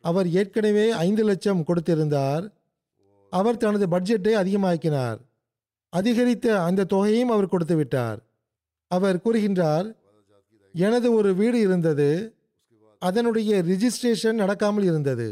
[0.00, 2.50] அவர் ஏற்கனவே ஐந்து லட்சம் கொடுத்திருந்தார்.
[3.30, 5.18] அவர் தனது பட்ஜெட்டை அதிகமாக்கினார்.
[5.88, 8.18] அதிகரித்த அந்த தொகையையும் அவர் கொடுத்து விட்டார்.
[8.90, 9.96] அவர் கூறுகின்றார்
[10.72, 12.34] எனது ஒரு வீடு இருந்தது.
[12.98, 15.28] அதனுடைய ரிஜிஸ்ட்ரேஷன் நடக்காமல் இருந்தது.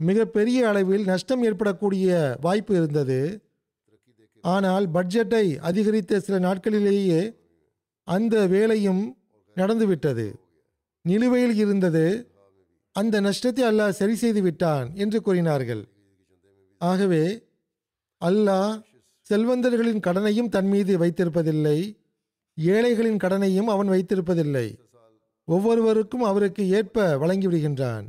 [0.00, 3.40] மிகப்பெரிய அளவில் நஷ்டம் ஏற்படக்கூடிய வாய்ப்பு இருந்தது.
[4.40, 7.36] ஆனால் பட்ஜெட்டை அதிகரித்த சில நாட்களிலேயே
[8.04, 9.16] அந்த வேலையும்
[9.54, 10.40] நடந்துவிட்டது.
[11.02, 12.30] நிலுவையில் இருந்தது.
[12.92, 15.82] அந்த நஷ்டத்தை அல்லாஹ் சரி செய்து விட்டான் என்று கூறினார்கள்.
[16.78, 17.24] ஆகவே
[18.20, 18.82] அல்லாஹ்
[19.22, 21.78] செல்வந்தர்களின் கடனையும் தன் மீது வைத்திருப்பதில்லை.
[22.56, 24.78] ஏழைகளின் கடனையும் அவன் வைத்திருப்பதில்லை.
[25.44, 28.06] ஒவ்வொருவருக்கும் அவருக்கு ஏற்ப வழங்கிவிடுகின்றான்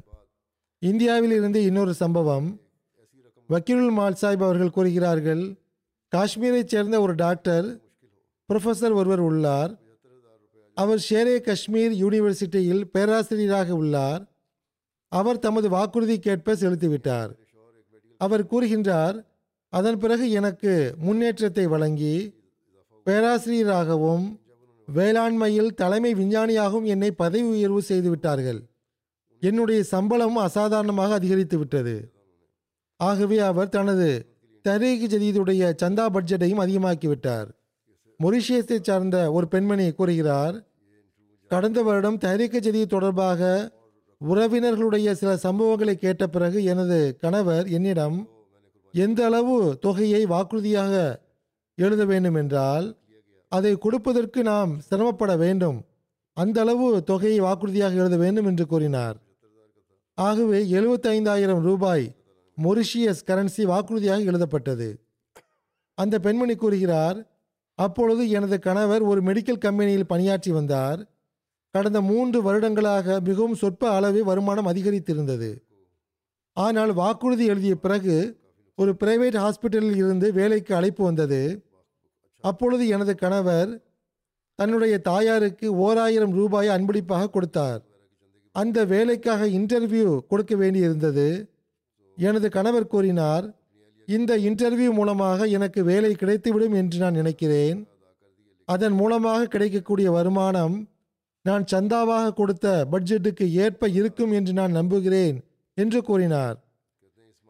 [0.80, 2.62] இந்தியாவில் இருந்து இன்னொரு சம்பவம்.
[3.48, 5.56] வக்கீலுல் மால் சாஹிப் அவர்கள் கூறுகிறார்கள்
[6.16, 7.80] காஷ்மீரைச் சேர்ந்த ஒரு டாக்டர்
[8.50, 9.80] ப்ரொஃபஸர் ஒருவர் உள்ளார்.
[10.74, 14.32] அவர் ஷேரே காஷ்மீர் யூனிவர்சிட்டியில் பேராசிரியராக உள்ளார்.
[15.08, 17.30] அவர் தமது வாக்குறுதிக்கேற்ப செலுத்திவிட்டார்.
[18.18, 19.26] அவர் கூறுகின்றார்
[19.70, 22.36] அதன் பிறகு எனக்கு முன்னேற்றத்தை வழங்கி
[23.04, 24.40] பேராசிரியராகவும்
[24.94, 28.69] வேளாண்மையில் தலைமை விஞ்ஞானியாகவும் என்னை பதவி உயர்வு செய்துவிட்டார்கள்.
[29.42, 32.14] என்னுடைய சம்பளமும் அசாதாரணமாக அதிகரித்து விட்டது.
[32.96, 34.38] ஆகவே அவர் தனது
[34.68, 37.50] தரீக் ஜதீதுடைய சந்தா பட்ஜெட்டையும் அதிகமாக்கிவிட்டார்
[38.24, 40.68] மொரிஷியஸை சார்ந்த ஒரு பெண்மணி கூறுகிறார்
[41.48, 43.72] கடந்த வருடம் தரீக் ஜதீத் தொடர்பாக
[44.30, 48.30] உறவினர்களுடைய சில சம்பவங்களை கேட்ட பிறகு எனது கணவர் என்னிடம்
[48.92, 51.22] எந்த அளவு தொகையை வாக்குறுதியாக
[51.76, 52.98] எழுத வேண்டும் என்றால்
[53.48, 55.86] அதை கொடுப்பதற்கு நாம் சிரமப்பட வேண்டும்.
[56.34, 59.18] அந்த அளவு தொகையை வாக்குறுதியாக எழுத வேண்டும் என்று கூறினார்.
[60.20, 62.06] ஆகவே எழுபத்தைந்தாயிரம் ரூபாய்
[62.58, 64.90] மொரிஷியஸ் கரன்சி வாக்குறுதியாக எழுதப்பட்டது.
[65.94, 67.18] அந்த பெண்மணி கூறுகிறார்
[67.76, 71.00] அப்பொழுது எனது கணவர் ஒரு மெடிக்கல் கம்பெனியில் பணியாற்றி வந்தார்.
[71.72, 75.52] கடந்த மூன்று வருடங்களாக மிகவும் சொற்ப அளவே வருமானம் அதிகரித்திருந்தது.
[76.54, 78.16] ஆனால் வாக்குறுதி எழுதிய பிறகு
[78.76, 81.42] ஒரு பிரைவேட் ஹாஸ்பிட்டலில் இருந்து வேலைக்கு அழைப்பு வந்தது.
[82.44, 83.72] அப்பொழுது எனது கணவர்
[84.56, 87.82] தன்னுடைய தாயாருக்கு ஓராயிரம் ரூபாயை அன்பளிப்பாக கொடுத்தார்.
[88.52, 91.50] அந்த வேலைக்காக இன்டர்வியூ கொடுக்க வேண்டியிருந்தது.
[92.18, 93.58] எனது கணவர் கூறினார்
[94.06, 97.88] இந்த இன்டர்வியூ மூலமாக எனக்கு வேலை கிடைத்துவிடும் என்று நான் நினைக்கிறேன்.
[98.66, 100.90] அதன் மூலமாக கிடைக்கக்கூடிய வருமானம்
[101.42, 105.44] நான் சந்தாவாக கொடுத்த பட்ஜெட்டுக்கு ஏற்ப இருக்கும் என்று நான் நம்புகிறேன்
[105.74, 106.64] என்று கூறினார்.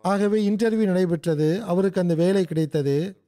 [0.02, 3.26] ஆகவே இன்டர்வியூ நடைபெற்றது அவருக்கு அந்த வேலை கிடைத்தது.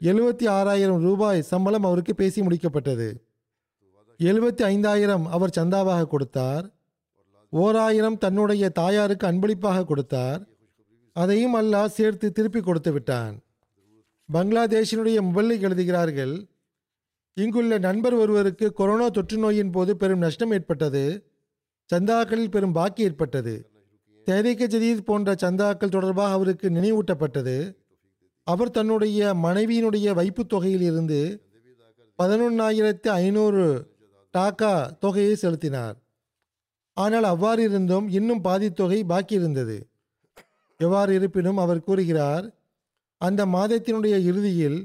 [0.00, 3.14] எழுபத்தி ஆறாயிரம் ரூபாய் சம்பளம் அவருக்கு பேசி முடிக்கப்பட்டது.
[4.18, 6.73] எழுபத்தி ஐந்தாயிரம் அவர் சந்தாவாக கொடுத்தார்.
[7.54, 10.46] ஓராயிரம் தன்னுடைய தாயாருக்கு அன்பளிப்பாக கொடுத்தார்.
[11.12, 13.40] அதையும் அல்லாஹ் சேர்த்து திருப்பி கொடுத்து விட்டான்.
[14.32, 16.46] பங்களாதேஷினுடைய முபல்லிக் எழுதுகிறார்கள்
[17.34, 21.30] இங்குள்ள நண்பர் ஒருவருக்கு கொரோனா தொற்று நோயின் போது பெரும் நஷ்டம் ஏற்பட்டது
[21.94, 23.70] சந்தாக்களில் பெரும் பாக்கி ஏற்பட்டது.
[24.24, 27.76] தேரிக்க ஜதீத் போன்ற சந்தாக்கள் தொடர்பாக அவருக்கு நினைவூட்டப்பட்டது.
[28.44, 31.42] அவர் தன்னுடைய மனைவியினுடைய வைப்புத் தொகையில் இருந்து
[32.22, 33.90] பதினொன்னாயிரத்து ஐநூறு
[34.38, 36.03] டாக்கா தொகையை செலுத்தினார்.
[36.96, 39.76] ஆனால் அவ்வாறு இருந்தும் இன்னும் பாதி தொகை பாக்கி இருந்தது
[40.80, 42.46] எவ்வாறு இருப்பினும் அவர் கூறுகிறார்
[43.20, 44.78] அந்த மாதத்தினுடைய இறுதியில்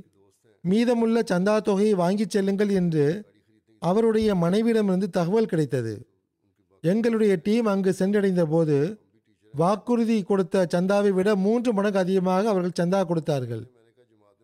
[0.64, 3.05] மீதமுள்ள சந்தா தொகையை வாங்கிச் செல்லுங்கள் என்று
[3.82, 5.93] அவருடைய மனைவியிடமிருந்து தகவல் கிடைத்தது.
[6.84, 8.78] எங்களுடைய டீம் அங்கு சென்றடைந்த போது
[9.53, 13.64] வாக்குறுதி கொடுத்த சந்தாவை விட மூன்று மடங்கு அதிகமாக அவர்கள் சந்தா கொடுத்தார்கள்.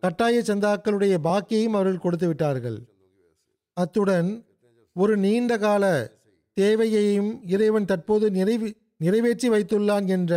[0.04, 2.78] கட்டாய சந்தாக்களுடைய பாக்கியையும் அவர்கள் கொடுத்து விட்டார்கள்.
[3.78, 4.30] அத்துடன்
[4.96, 5.86] ஒரு நீண்ட கால
[6.58, 10.34] தேவையையும் இறைவன் தற்போது நிறைவு நிறைவேற்றி வைத்துள்ளான் என்ற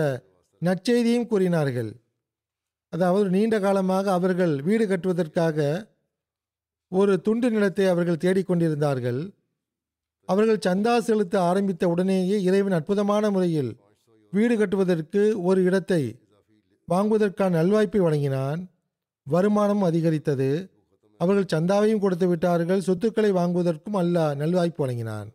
[0.62, 1.90] நற்செய்தியும் கூறினார்கள்.
[2.92, 5.58] அதாவது நீண்ட காலமாக அவர்கள் வீடு கட்டுவதற்காக
[6.92, 9.20] ஒரு துண்டு நிலத்தை அவர்கள் தேடிக்கொண்டிருந்தார்கள்.
[10.28, 13.70] அவர்கள் சந்தா செலுத்த ஆரம்பித்த உடனேயே இறைவன் அற்புதமான முறையில்
[14.32, 16.02] வீடு கட்டுவதற்கு ஒரு இடத்தை
[16.88, 18.60] வாங்குவதற்கான நல்வாய்ப்பை வழங்கினான்.
[19.26, 20.50] வருமானம் அதிகரித்தது.
[21.20, 22.80] அவர்கள் சந்தாவையும் கொடுத்து விட்டார்கள்.
[22.80, 25.28] சொத்துக்களை வாங்குவதற்கும் அல்லாஹ் நல்வாய்ப்பு வழங்கினான்.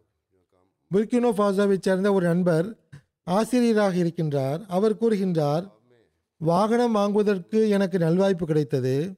[0.93, 2.77] புர்கினோ ஃபாசாவைச் சேர்ந்த ஒரு நண்பர்
[3.23, 4.65] ஆசிரியராக இருக்கின்றார்.
[4.67, 5.71] அவர் கூறுகின்றார்
[6.37, 9.13] வாகனம் வாங்குவதற்கு எனக்கு நல்வாய்ப்பு கிடைத்தது.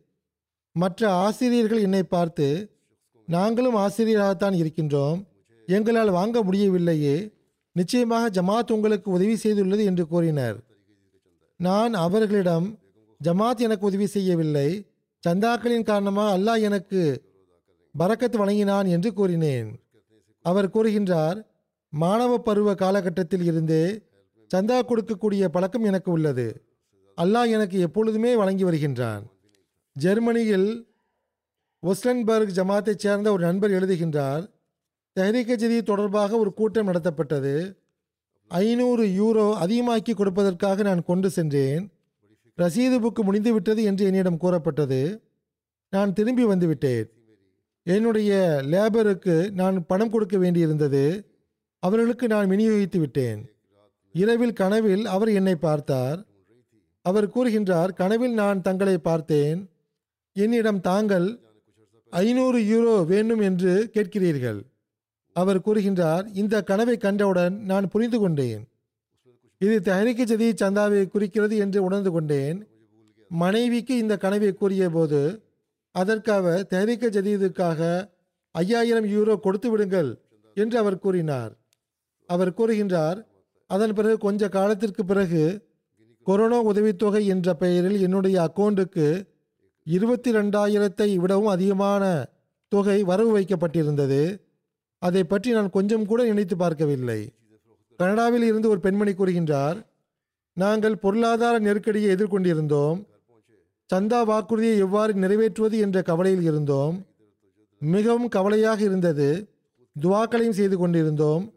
[0.72, 2.48] மற்ற ஆசிரியர்கள் என்னை பார்த்து
[3.26, 5.24] நாங்களும் ஆசிரியராகத்தான் இருக்கின்றோம்.
[5.66, 7.32] எங்களால் வாங்க முடியவில்லையே.
[7.72, 10.58] நிச்சயமாக ஜமாத் உங்களுக்கு உதவி செய்துள்ளது என்று கூறினர்.
[11.58, 12.80] நான் அவர்களிடம்
[13.24, 14.70] ஜமாத் எனக்கு உதவி செய்யவில்லை.
[15.28, 17.02] சந்தாக்களின் காரணமாக அல்லாஹ் எனக்கு
[18.00, 19.70] பறக்கத்து வழங்கினான் என்று கூறினேன்.
[20.42, 21.44] அவர் கூறுகின்றார்
[22.02, 24.02] மாணவ பருவ காலகட்டத்தில் இருந்தே
[24.56, 26.64] சந்தா கொடுக்கக்கூடிய பழக்கம் எனக்கு உள்ளது.
[27.22, 29.24] அல்லாஹ் எனக்கு எப்பொழுதுமே வழங்கி வருகின்றான்.
[29.94, 30.88] ஜெர்மனியில்
[31.84, 34.50] ஒஸ்லன்பர்க் ஜமாத்தைச் சேர்ந்த ஒரு நண்பர் எழுதுகின்றார்
[35.20, 37.76] தெஹரிக்க ஜதி தொடர்பாக ஒரு கூட்டம் நடத்தப்பட்டது.
[38.48, 41.92] ஐநூறு யூரோ அதிகமாக்கி கொடுப்பதற்காக நான் கொண்டு சென்றேன்.
[42.58, 45.22] ரசீது புக்கு முடிந்துவிட்டது என்று என்னிடம் கூறப்பட்டது.
[45.90, 47.06] நான் திரும்பி வந்துவிட்டேன்.
[47.84, 51.34] என்னுடைய லேபருக்கு நான் பணம் கொடுக்க வேண்டியிருந்தது.
[51.86, 53.42] அவர்களுக்கு நான் விநியோகித்து விட்டேன்.
[54.16, 56.20] இரவில் கனவில் அவர் என்னை பார்த்தார்.
[57.06, 59.60] அவர் கூறுகின்றார் கனவில் நான் தங்களை பார்த்தேன்.
[60.36, 61.28] என்னிடம் தாங்கள்
[62.14, 64.60] ஐநூறு யூரோ வேண்டும் என்று கேட்கிறீர்கள்.
[65.36, 68.64] அவர் கூறுகின்றார் இந்த கனவை கண்டவுடன் நான் புரிந்து கொண்டேன்.
[69.62, 72.58] இது தஹரிக்கு ஜதி சந்தாவை குறிக்கிறது என்று உணர்ந்து கொண்டேன்.
[73.32, 75.22] மனைவிக்கு இந்த கனவை கூறிய போது
[75.96, 77.82] அதற்காக தயாரிக்க ஜதீதுக்காக
[78.56, 80.10] ஐயாயிரம் யூரோ கொடுத்து விடுங்கள்
[80.58, 81.54] என்று அவர் கூறினார்.
[82.28, 83.26] அவர் கூறுகின்றார்
[83.68, 85.74] அதன் பிறகு கொஞ்ச காலத்திற்கு பிறகு
[86.24, 89.28] கொரோனா உதவித்தொகை என்ற பெயரில் என்னுடைய அக்கௌண்ட்டுக்கு
[89.84, 92.34] இருபத்தி ரெண்டாயிரத்தை விடவும் அதிகமான
[92.68, 94.42] தொகை வரவு வைக்கப்பட்டிருந்தது.
[94.98, 97.34] அதை பற்றி நான் கொஞ்சம் கூட நினைத்து பார்க்கவில்லை.
[97.98, 99.86] கனடாவில் இருந்து ஒரு பெண்மணி கூறுகின்றார்
[100.54, 103.06] நாங்கள் பொருளாதார நெருக்கடியை எதிர்கொண்டிருந்தோம்.
[103.94, 107.06] சந்தா வாக்குறுதியை எவ்வாறு நிறைவேற்றுவது என்ற கவலையில் இருந்தோம்.
[107.80, 109.50] மிகவும் கவலையாக இருந்தது.
[110.02, 111.55] துவாக்களையும் செய்து கொண்டிருந்தோம்.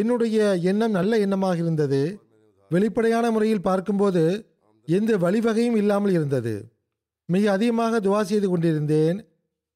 [0.00, 0.38] என்னுடைய
[0.70, 2.00] எண்ணம் நல்ல எண்ணமாக இருந்தது.
[2.70, 4.22] வெளிப்படையான முறையில் பார்க்கும்போது
[4.88, 6.54] எந்த வழிவகையும் இல்லாமல் இருந்தது.
[7.28, 9.18] மிக அதிகமாக துவா செய்து கொண்டிருந்தேன்.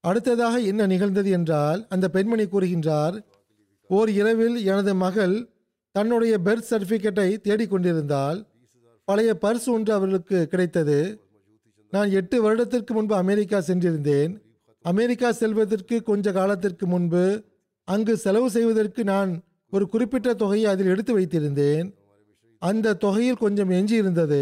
[0.03, 3.15] அடுத்ததாக என்ன நிகழ்ந்தது என்றால் அந்த பெண்மணி கூறுகின்றார்
[3.89, 5.35] ஓர் இரவில் எனது மகள்
[5.95, 8.39] தன்னுடைய பெர்த் சர்டிஃபிகேட்டை தேடிக்கொண்டிருந்தால்
[9.07, 10.99] பழைய பர்ஸ் ஒன்று அவர்களுக்கு கிடைத்தது.
[11.93, 14.33] நான் எட்டு வருடத்திற்கு முன்பு அமெரிக்கா சென்றிருந்தேன்.
[14.85, 17.23] அமெரிக்கா செல்வதற்கு கொஞ்ச காலத்திற்கு முன்பு
[17.87, 19.31] அங்கு செலவு செய்வதற்கு நான்
[19.73, 21.87] ஒரு குறிப்பிட்ட தொகையை அதில் எடுத்து வைத்திருந்தேன்.
[22.61, 24.41] அந்த தொகையில் கொஞ்சம் எஞ்சி இருந்தது.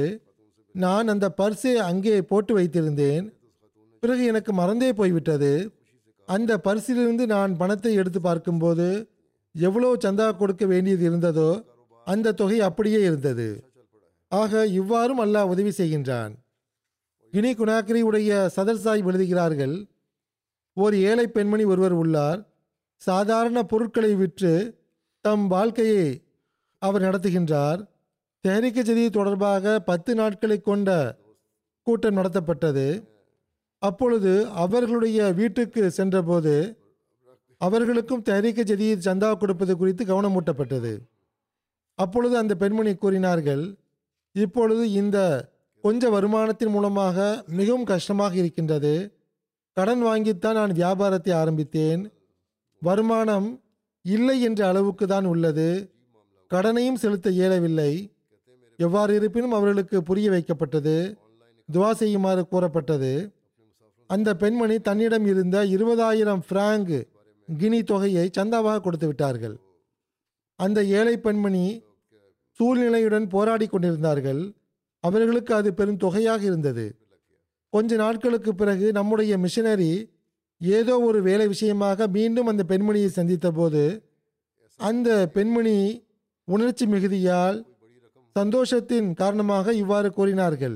[0.76, 3.26] நான் அந்த பர்ஸை அங்கே போட்டு வைத்திருந்தேன்.
[4.04, 5.54] பிறகு எனக்கு மறந்தே போய்விட்டது.
[6.28, 8.88] அந்த பர்சிலிருந்து நான் பணத்தை எடுத்து பார்க்கும்போது
[9.56, 11.50] எவ்வளோ சந்தா கொடுக்க வேண்டியது இருந்ததோ
[12.08, 13.48] அந்த தொகை அப்படியே இருந்தது.
[14.32, 16.34] ஆக இவ்வாறும் அல்லாஹ் உதவி செய்கின்றான்.
[17.34, 19.76] கினி குனாக்ரி உடைய சதர் சாஹிப் எழுதுகிறார்கள்
[20.78, 22.40] ஒரு ஏழை பெண்மணி ஒருவர் உள்ளார்.
[23.02, 24.54] சாதாரண பொருட்களை விற்று
[25.26, 26.04] தம் வாழ்க்கையை
[26.82, 27.80] அவர் நடத்துகின்றார்.
[28.46, 30.90] தெஹரிக்கு ஜதி தொடர்பாக பத்து நாட்களை கொண்ட
[31.88, 32.88] கூட்டம் நடத்தப்பட்டது.
[33.82, 36.56] அப்பொழுது அவர்களுடைய வீட்டுக்கு சென்றபோது
[37.62, 40.94] அவர்களுக்கும் தெஹரிக்கு ஜதியில் சந்தா கொடுப்பது குறித்து கவனமூட்டப்பட்டது
[42.00, 43.64] அப்பொழுது அந்த பெண்மணி கூறினார்கள்
[44.36, 45.18] இப்பொழுது இந்த
[45.84, 47.18] கொஞ்ச வருமானத்தின் மூலமாக
[47.60, 48.94] மிகவும் கஷ்டமாக இருக்கின்றது.
[49.78, 52.02] கடன் வாங்கித்தான் நான் வியாபாரத்தை ஆரம்பித்தேன்.
[52.82, 53.48] வருமானம்
[54.02, 55.92] இல்லை என்ற அளவுக்கு தான் உள்ளது.
[56.54, 58.12] கடனையும் செலுத்த இயலவில்லை.
[58.78, 61.16] எவ்வாறு இருப்பினும் அவர்களுக்கு புரிய வைக்கப்பட்டது.
[61.74, 63.34] துவா செய்யுமாறு கூறப்பட்டது.
[64.08, 67.08] அந்த பெண்மணி தன்னிடம் இருந்த இருபதாயிரம் பிராங்க்
[67.58, 69.60] கினி தொகையை சந்தாவாக கொடுத்து விட்டார்கள்.
[70.56, 71.84] அந்த ஏழை பெண்மணி
[72.52, 74.54] சூழ்நிலையுடன் போராடி கொண்டிருந்தார்கள்.
[75.00, 76.96] அவர்களுக்கு அது பெரும் தொகையாக இருந்தது.
[77.70, 80.10] கொஞ்ச நாட்களுக்கு பிறகு நம்முடைய மிஷனரி
[80.62, 83.84] ஏதோ ஒரு வேலை விஷயமாக மீண்டும் அந்த பெண்மணியை சந்தித்த போது
[84.80, 85.78] அந்த பெண்மணி
[86.48, 87.58] உணர்ச்சி மிகுதியால்
[88.36, 90.76] சந்தோஷத்தின் காரணமாக இவ்வாறு கூறினார்கள்.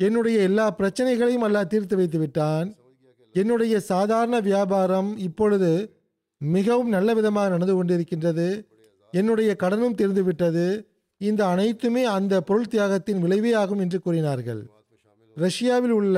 [0.00, 2.68] என்னுடைய எல்லா பிரச்சனைகளையும் அல்லாஹ் தீர்த்து வைத்து விட்டான்.
[3.34, 5.70] என்னுடைய சாதாரண வியாபாரம் இப்பொழுது
[6.40, 8.48] மிகவும் நல்ல விதமாக நடந்து கொண்டிருக்கின்றது.
[9.12, 10.66] என்னுடைய கடனும் தீர்ந்து விட்டது.
[11.20, 14.62] இந்த அனைத்துமே அந்த பொருள் தியாகத்தின் விளைவே ஆகும் என்று கூறினார்கள்.
[15.36, 16.16] ரஷ்யாவில் உள்ள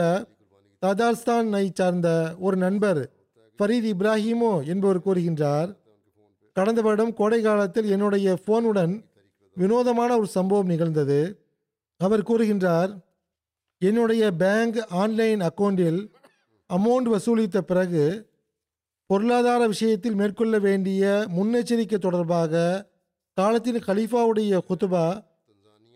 [0.85, 3.11] ததார்ஸ்தானை சார்ந்த ஒரு நண்பர்
[3.59, 5.76] ஃபரீத் இப்ராஹிமோ என்பவர் கூறுகின்றார்
[6.53, 9.05] கடந்த வருடம் கோடை காலத்தில் என்னுடைய ஃபோனுடன்
[9.55, 11.47] வினோதமான ஒரு சம்பவம் நிகழ்ந்தது.
[11.97, 13.03] அவர் கூறுகின்றார்
[13.78, 16.01] என்னுடைய பேங்க் ஆன்லைன் அக்கௌண்டில்
[16.70, 18.32] அமௌண்ட் வசூலித்த பிறகு
[19.07, 22.87] பொருளாதார விஷயத்தில் மேற்கொள்ள வேண்டிய முன்னெச்சரிக்கை தொடர்பாக
[23.35, 25.07] காலத்தின் கலீஃபாவுடைய குத்துபா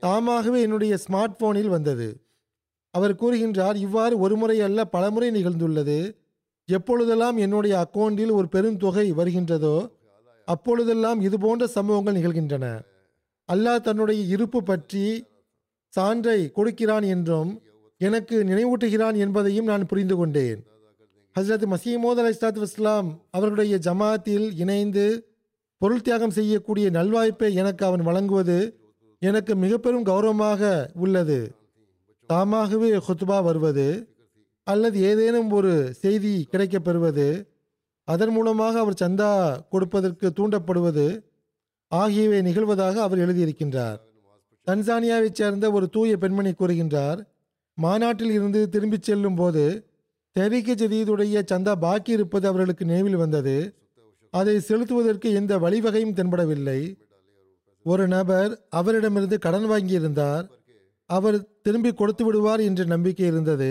[0.00, 2.27] தாமாகவே என்னுடைய ஸ்மார்ட் போனில் வந்தது.
[2.90, 5.98] அவர் கூறுகின்றார் இவ்வாறு ஒரு முறை அல்ல பலமுறை நிகழ்ந்துள்ளது.
[6.68, 9.90] எப்பொழுதெல்லாம் என்னுடைய அக்கௌண்டில் ஒரு பெரும் தொகை வருகின்றதோ
[10.44, 12.66] அப்பொழுதெல்லாம் இது போன்ற சம்பவங்கள் நிகழ்கின்றன.
[13.48, 15.24] அல்லாஹ் தன்னுடைய இருப்பு பற்றி
[15.96, 17.60] சான்றை கொடுக்கிறான் என்றும்
[17.96, 20.60] எனக்கு நினைவூட்டுகிறான் என்பதையும் நான் புரிந்து கொண்டேன்.
[21.36, 25.06] ஹசரத் மசீமோத் அலி இஸ்லாத் வஸ்லாம் அவர்களுடைய ஜமாத்தில் இணைந்து
[25.78, 28.58] பொருள் தியாகம் செய்யக்கூடிய நல்வாய்ப்பை எனக்கு அவன் வழங்குவது
[29.22, 31.40] எனக்கு மிக பெரும் கௌரவமாக உள்ளது.
[32.28, 34.08] தாமாகவே ஹுத்பா வருவது
[34.62, 37.48] அல்லது ஏதேனும் ஒரு செய்தி கிடைக்கப் பெறுவது
[38.04, 39.30] அதன் மூலமாக அவர் சந்தா
[39.70, 41.24] கொடுப்பதற்கு தூண்டப்படுவது
[41.88, 43.96] ஆகியவை நிகழ்வதாக அவர் எழுதியிருக்கின்றார்.
[44.66, 47.26] தன்சானியாவைச் சேர்ந்த ஒரு தூய பெண்மணி கூறுகின்றார்
[47.74, 49.64] மாநாட்டில் இருந்து திரும்பிச் செல்லும் போது
[50.32, 53.74] தெரிக்க ஜதீதுடைய சந்தா பாக்கி இருப்பது அவர்களுக்கு நினைவில் வந்தது.
[54.30, 56.80] அதை செலுத்துவதற்கு எந்த வழிவகையும் தென்படவில்லை.
[57.82, 60.48] ஒரு நபர் அவரிடமிருந்து கடன் வாங்கியிருந்தார்.
[61.10, 61.36] அவர்
[61.66, 63.70] திரும்பி கொடுத்து விடுவார் என்ற நம்பிக்கை இருந்தது.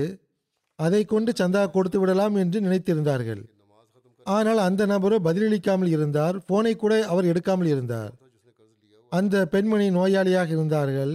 [0.80, 3.42] அதை கொண்டு சந்தா கொடுத்து விடலாம் என்று நினைத்திருந்தார்கள்.
[4.26, 6.36] ஆனால் அந்த நபரோ பதிலளிக்காமல் இருந்தார்.
[6.50, 8.14] போனை கூட அவர் எடுக்காமல் இருந்தார்.
[9.12, 11.14] அந்த பெண்மணி நோயாளியாக இருந்தார்கள்.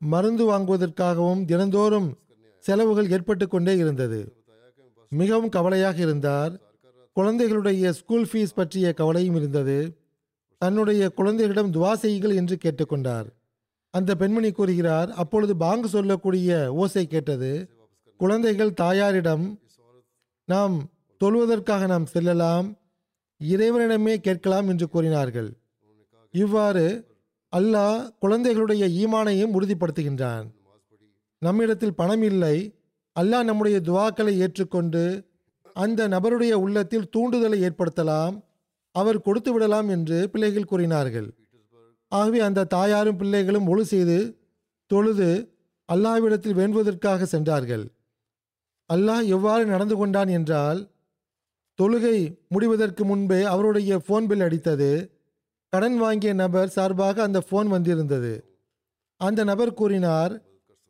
[0.00, 2.08] மருந்து வாங்குவதற்காகவும் தினந்தோறும்
[2.64, 4.20] செலவுகள் ஏற்பட்டு கொண்டே இருந்தது.
[5.12, 6.52] மிகவும் கவலையாக இருந்தார்.
[7.16, 9.78] குழந்தைகளுடைய ஸ்கூல் ஃபீஸ் பற்றிய கவலையும் இருந்தது.
[10.62, 13.28] தன்னுடைய குழந்தைகளிடம் துவா செய்யுங்கள் என்று கேட்டுக்கொண்டார்.
[13.94, 16.50] அந்த பெண்மணி கூறுகிறார் அப்பொழுது பாங்கு சொல்லக்கூடிய
[16.82, 17.52] ஓசை கேட்டது
[18.20, 19.44] குழந்தைகள் தாயாரிடம்
[20.48, 20.76] நாம்
[21.20, 22.68] தொழுவதற்காக நாம் செல்லலாம்
[23.40, 25.50] இறைவனிடமே கேட்கலாம் என்று கூறினார்கள்.
[26.34, 26.86] இவ்வாறு
[27.52, 30.46] அல்லாஹ் குழந்தைகளுடைய ஈமானையும் உறுதிப்படுத்துகின்றான்.
[31.42, 32.56] நம்மிடத்தில் பணம் இல்லை
[33.16, 35.04] அல்லாஹ் நம்முடைய துவாக்களை ஏற்றுக்கொண்டு
[35.76, 38.34] அந்த நபருடைய உள்ளத்தில் தூண்டுதலை ஏற்படுத்தலாம்
[38.94, 41.28] அவர் கொடுத்து விடலாம் என்று பிள்ளைகள் கூறினார்கள்.
[42.12, 44.18] ஆகவே அந்த தாயாரும் பிள்ளைகளும் ஒழு செய்து
[44.86, 45.58] தொழுது
[45.88, 47.84] அல்லாஹ்விடத்தில் வேண்டுவதற்காக சென்றார்கள்.
[48.90, 50.80] அல்லாஹ் எவ்வாறு நடந்து கொண்டான் என்றால்
[51.78, 52.16] தொழுகை
[52.48, 54.90] முடிவதற்கு முன்பே அவருடைய ஃபோன் பில் அடித்தது.
[55.72, 58.32] கடன் வாங்கிய நபர் சார்பாக அந்த ஃபோன் வந்திருந்தது.
[59.16, 60.32] அந்த நபர் கூறினார்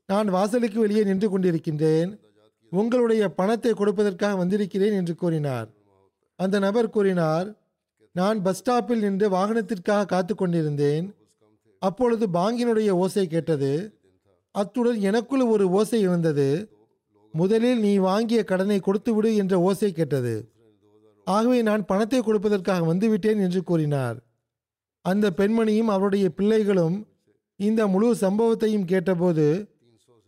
[0.08, 2.10] நான் வாசலுக்கு வெளியே நின்று கொண்டிருக்கின்றேன்.
[2.72, 5.68] உங்களுடைய பணத்தை கொடுப்பதற்காக வந்திருக்கிறேன் என்று கூறினார்.
[6.36, 7.48] அந்த நபர் கூறினார்
[8.12, 11.06] நான் பஸ் ஸ்டாப்பில் நின்று வாகனத்திற்காக காத்து கொண்டிருந்தேன்
[11.78, 13.72] அப்பொழுது பாங்கினுடைய ஓசை கேட்டது.
[14.54, 16.48] அத்துடன் எனக்குள் ஒரு ஓசை இருந்தது
[17.34, 20.34] முதலில் நீ வாங்கிய கடனை கொடுத்துவிடு என்ற ஓசை கேட்டது.
[21.24, 24.16] ஆகவே நான் பணத்தை கொடுப்பதற்காக வந்துவிட்டேன் என்று கூறினார்.
[25.04, 26.96] அந்த பெண்மணியும் அவருடைய பிள்ளைகளும்
[27.56, 29.46] இந்த முழு சம்பவத்தையும் கேட்டபோது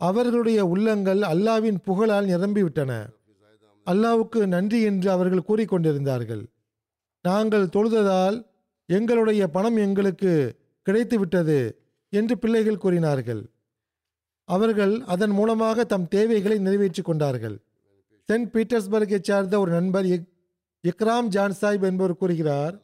[0.00, 2.92] அவர்களுடைய உள்ளங்கள் அல்லாவின் புகழால் நிரம்பிவிட்டன.
[3.86, 6.44] அல்லாவுக்கு நன்றி என்று அவர்கள் கூறிக்கொண்டிருந்தார்கள்.
[7.22, 8.46] நாங்கள் தொழுததால்
[8.86, 13.50] எங்களுடைய பணம் எங்களுக்கு கிடைத்து விட்டது என்று பிள்ளைகள் கூறினார்கள்.
[14.44, 17.58] அவர்கள் அதன் மூலமாக தம் தேவைகளை நிறைவேற்றிக் கொண்டார்கள்.
[18.32, 20.28] சென்ட் பீட்டர்ஸ்பர்கை சார்ந்த ஒரு நண்பர் இக்-
[20.88, 22.80] இக்ராம் ஜான் சாஹிப் என்பவர் கூறுகிறார்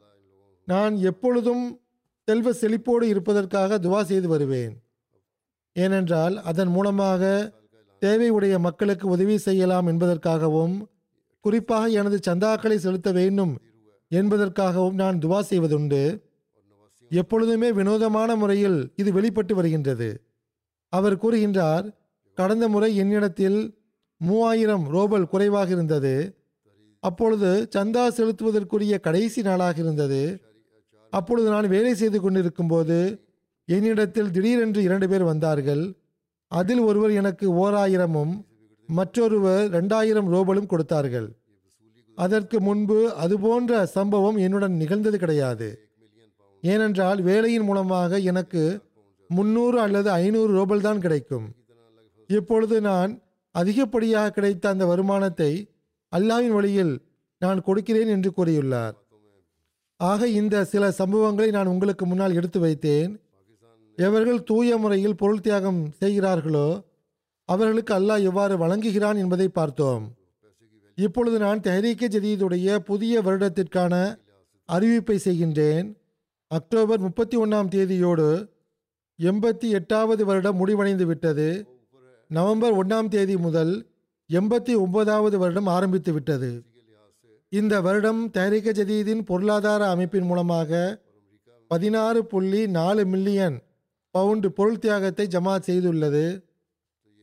[0.66, 1.80] நான் எப்பொழுதும்
[2.24, 4.82] செல்வ செழிப்போடு இருப்பதற்காக துவா செய்து வருவேன்.
[5.72, 7.52] ஏனென்றால் அதன் மூலமாக
[7.98, 10.88] தேவை உடைய மக்களுக்கு உதவி செய்யலாம் என்பதற்காகவும்
[11.40, 13.60] குறிப்பாக எனது சந்தாக்களை செலுத்த வேண்டும்
[14.10, 16.22] என்பதற்காகவும் நான் துவா செய்வதுண்டு.
[17.10, 20.08] எப்பொழுதுமே வினோதமான முறையில் இது வெளிப்பட்டு வருகின்றது.
[20.92, 21.86] அவர் கூறுகின்றார்
[22.34, 23.78] கடந்த முறை என்னிடத்தில்
[24.20, 26.36] மூவாயிரம் ரோபல் குறைவாக இருந்தது.
[27.00, 30.22] அப்பொழுது சந்தா செலுத்துவதற்குரிய கடைசி நாளாக இருந்தது.
[31.10, 33.26] அப்பொழுது நான் வேலை செய்து கொண்டிருக்கும் போது
[33.64, 35.96] என்னிடத்தில் திடீரென்று இரண்டு பேர் வந்தார்கள்.
[36.52, 38.46] அதில் ஒருவர் எனக்கு ஓர் ஆயிரமும்
[38.86, 41.28] மற்றொருவர் ரெண்டாயிரம் ரோபலும் கொடுத்தார்கள்.
[42.24, 45.68] அதற்கு முன்பு அதுபோன்ற சம்பவம் என்னுடன் நிகழ்ந்தது கிடையாது.
[46.62, 48.62] ஏனென்றால் வேலையின் மூலமாக எனக்கு
[49.30, 51.46] முன்னூறு அல்லது ஐநூறு ரோபல் தான் கிடைக்கும்.
[52.30, 53.12] இப்பொழுது நான்
[53.54, 55.52] அதிகப்படியாக கிடைத்த அந்த வருமானத்தை
[56.12, 56.92] அல்லாவின் வழியில்
[57.42, 58.96] நான் கொடுக்கிறேன் என்று கூறியுள்ளார்.
[60.00, 63.12] ஆக இந்த சில சம்பவங்களை நான் உங்களுக்கு முன்னால் எடுத்து வைத்தேன்.
[63.98, 66.68] எவர்கள் தூய முறையில் பொருள் தியாகம் செய்கிறார்களோ
[67.48, 70.04] அவர்களுக்கு அல்லாஹ் எவ்வாறு வழங்குகிறான் என்பதை பார்த்தோம்.
[70.98, 73.94] இப்பொழுது நான் தெஹரீக்கே ஜதீதுடைய புதிய வருடத்திற்கான
[74.68, 75.88] அறிவிப்பை செய்கின்றேன்.
[76.46, 78.48] அக்டோபர் முப்பத்தி ஒன்றாம் தேதியோடு
[79.18, 81.48] எண்பத்தி எட்டாவது வருடம் முடிவடைந்து விட்டது.
[82.28, 83.86] நவம்பர் ஒன்றாம் தேதி முதல்
[84.30, 86.50] எண்பத்தி ஒன்பதாவது வருடம் ஆரம்பித்து விட்டது.
[87.48, 91.00] இந்த வருடம் தஹரீக ஜதீதின் பொருளாதார அமைப்பின் மூலமாக
[91.68, 93.56] பதினாறு புள்ளி நாலு மில்லியன்
[94.10, 96.26] பவுண்டு பொருள் தியாகத்தை ஜமாத் செய்துள்ளது.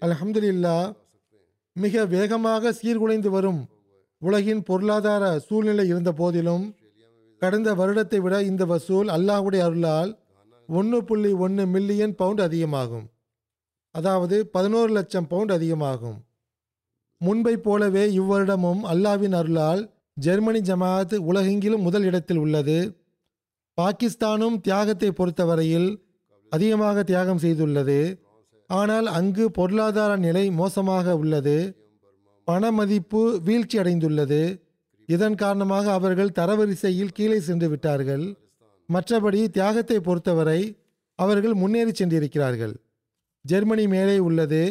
[0.01, 0.77] அலமதுல்லா
[1.75, 3.61] மிக வேகமாக சீர்குலைந்து வரும்
[4.21, 6.65] உலகின் பொருளாதார சூழ்நிலை இருந்த போதிலும்
[7.41, 10.11] கடந்த வருடத்தை விட இந்த வசூல் அல்லாஹுடைய அருளால்
[10.69, 13.05] ஒன்று புள்ளி ஒன்று மில்லியன் பவுண்ட் அதிகமாகும்.
[13.91, 16.17] அதாவது பதினோரு லட்சம் பவுண்ட் அதிகமாகும்.
[17.21, 22.77] முன்பை போலவே இவ்வருடமும் அல்லாவின் அருளால் ஜெர்மனி ஜமாத் உலகெங்கிலும் முதல் இடத்தில் உள்ளது.
[23.77, 25.89] பாகிஸ்தானும் தியாகத்தை பொறுத்தவரையில்
[26.51, 27.99] அதிகமாக தியாகம் செய்துள்ளது.
[28.69, 31.57] ஆனால் அங்கு பொருளாதார நிலை மோசமாக உள்ளது.
[32.47, 34.41] பண மதிப்பு வீழ்ச்சி அடைந்துள்ளது
[35.09, 38.25] இதன் காரணமாக அவர்கள் தரவரிசையில் கீழே சென்று விட்டார்கள்.
[38.89, 40.59] மற்றபடி தியாகத்தை பொறுத்தவரை
[41.19, 42.73] அவர்கள் முன்னேறி சென்றிருக்கிறார்கள்.
[43.45, 44.63] ஜெர்மனி மேலே உள்ளது.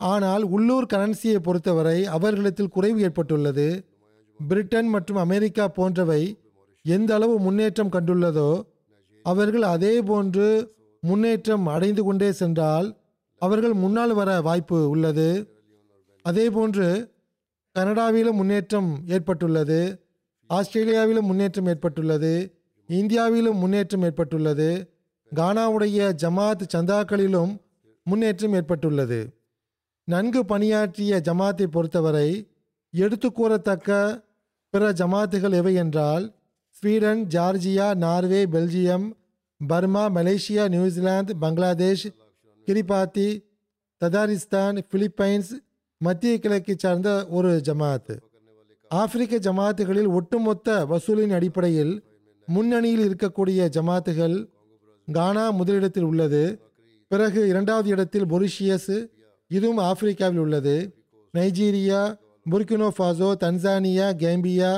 [0.00, 3.68] ஆனால் உள்ளூர் கரன்சியை பொறுத்தவரை அவர்களிடத்தில் குறைவு ஏற்பட்டுள்ளது.
[4.40, 6.22] பிரிட்டன் மற்றும் அமெரிக்கா போன்றவை
[6.84, 8.50] எந்த அளவு முன்னேற்றம் கண்டுள்ளதோ
[9.24, 10.48] அவர்கள் அதே போன்று
[11.02, 12.88] முன்னேற்றம் அடைந்து கொண்டே சென்றால்
[13.38, 15.48] அவர்கள் முன்னால் வர வாய்ப்பு உள்ளது.
[16.24, 17.10] அதேபோன்று
[17.76, 19.80] கனடாவிலும் முன்னேற்றம் ஏற்பட்டுள்ளது.
[20.48, 22.58] ஆஸ்திரேலியாவிலும் முன்னேற்றம் ஏற்பட்டுள்ளது.
[22.88, 24.90] இந்தியாவிலும் முன்னேற்றம் ஏற்பட்டுள்ளது.
[25.34, 27.56] கானாவுடைய ஜமாத் சந்தாக்களிலும்
[28.02, 29.20] முன்னேற்றம் ஏற்பட்டுள்ளது.
[30.04, 32.28] நன்கு பணியாற்றிய ஜமாத்தை பொறுத்தவரை
[32.90, 34.24] எடுத்து கூறத்தக்க
[34.70, 36.34] பிற ஜமாத்துகள் எவை என்றால்
[36.70, 39.06] Sweden Georgia Norway Belgium
[39.66, 42.06] Burma Malaysia New Zealand Bangladesh
[42.66, 43.44] Kiribati
[44.04, 45.52] Tatarstan Philippines
[45.98, 48.16] மத்திய கிழக்கு சார்ந்த ஒரு ஜமாத்து
[48.88, 52.04] ஆப்பிரிக்க ஜமாத்துகளில் ஒட்டுமொத்த வசூலின் அடிப்படையில்
[52.46, 54.36] முன்னணியில் இருக்கக்கூடிய ஜமாத்துகள்
[55.12, 56.60] கானா முதலிடத்தில் உள்ளது.
[57.08, 59.08] பிறகு இரண்டாவது இடத்தில் பொரிஷியஸ்
[59.48, 60.76] இதுவும் ஆப்பிரிக்காவில் உள்ளது.
[61.38, 62.18] Nigeria
[62.50, 64.72] Burkina Faso Tanzania Gambia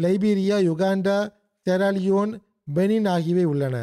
[0.00, 1.18] Liberia Uganda
[1.66, 2.32] Sierra Leone
[2.74, 3.76] Benin ஆகியவை உள்ளன.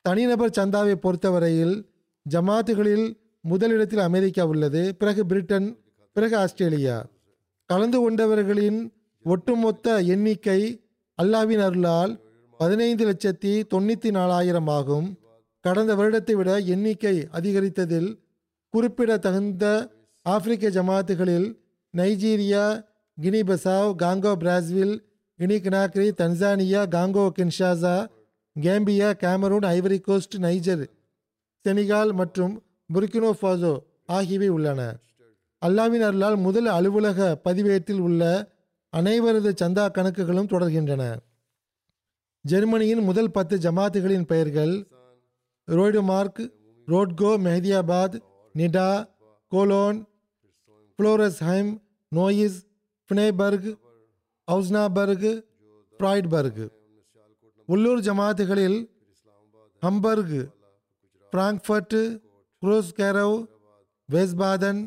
[0.00, 1.93] தனிநபர் சந்தாவை பொறுத்தவரையில்
[2.26, 3.06] ஜமாத்துகளில்
[3.44, 5.66] முதலிடத்தில் அமெரிக்கா உள்ளது பிறகு பிரிட்டன்
[6.16, 6.96] பிறகு ஆஸ்திரேலியா.
[7.70, 8.78] கலந்து கொண்டவர்களின்
[9.24, 10.60] ஒட்டுமொத்த எண்ணிக்கை
[11.18, 12.12] அல்லாவின் அருளால்
[12.60, 15.08] பதினைந்து லட்சத்தி தொண்ணூற்றி நாலாயிரம் ஆகும்.
[15.64, 18.10] கடந்த வருடத்தை விட எண்ணிக்கை அதிகரித்ததில்
[18.74, 19.64] குறிப்பிடத்தகுந்த
[20.26, 21.48] ஆப்பிரிக்க ஜமாத்துகளில்
[21.94, 22.64] Nigeria
[23.18, 24.94] Guinea Bissau Congo Brazzaville
[25.38, 27.96] Guinea Conakry Tanzania Congo Kinshasa
[28.56, 30.84] Gambia Cameroon Ivory Coast Niger
[31.64, 32.54] Senegal மற்றும்
[32.94, 33.74] புர்கினோஃபாசோ
[34.06, 34.80] ஆகியவை உள்ளன.
[35.62, 38.22] அல்லாவின் அருளால் முதல் அலுவலக பதிவேட்டில் உள்ள
[38.92, 41.02] அனைவரது சந்தா கணக்குகளும் தொடர்கின்றன.
[42.44, 44.74] ஜெர்மனியின் முதல் பத்து ஜமாத்துகளின் பெயர்கள்
[45.68, 46.42] Rödermark
[46.88, 48.16] Rodgau Mahdiabad
[48.54, 48.90] Nidda
[49.52, 49.98] Cologne
[50.98, 51.72] Flörsheim
[52.12, 52.58] Neuss
[53.10, 53.70] Pinneberg
[54.48, 55.30] Osnabrück
[56.00, 56.64] Friedberg
[57.68, 58.78] உள்ளூர் ஜமாத்துகளில்
[59.82, 60.38] Hamburg
[61.34, 61.94] Frankfurt
[62.62, 63.36] Gross Gerau
[64.08, 64.80] Wiesbaden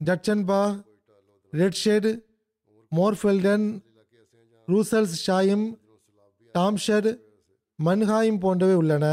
[0.00, 0.60] Dietzenbach
[1.52, 2.08] Riedstadt
[2.92, 3.66] Mörfelden
[5.26, 5.66] Rüsselsheim
[6.54, 7.08] Darmstadt
[7.78, 9.04] Mannheim போன்றவை உள்ளன.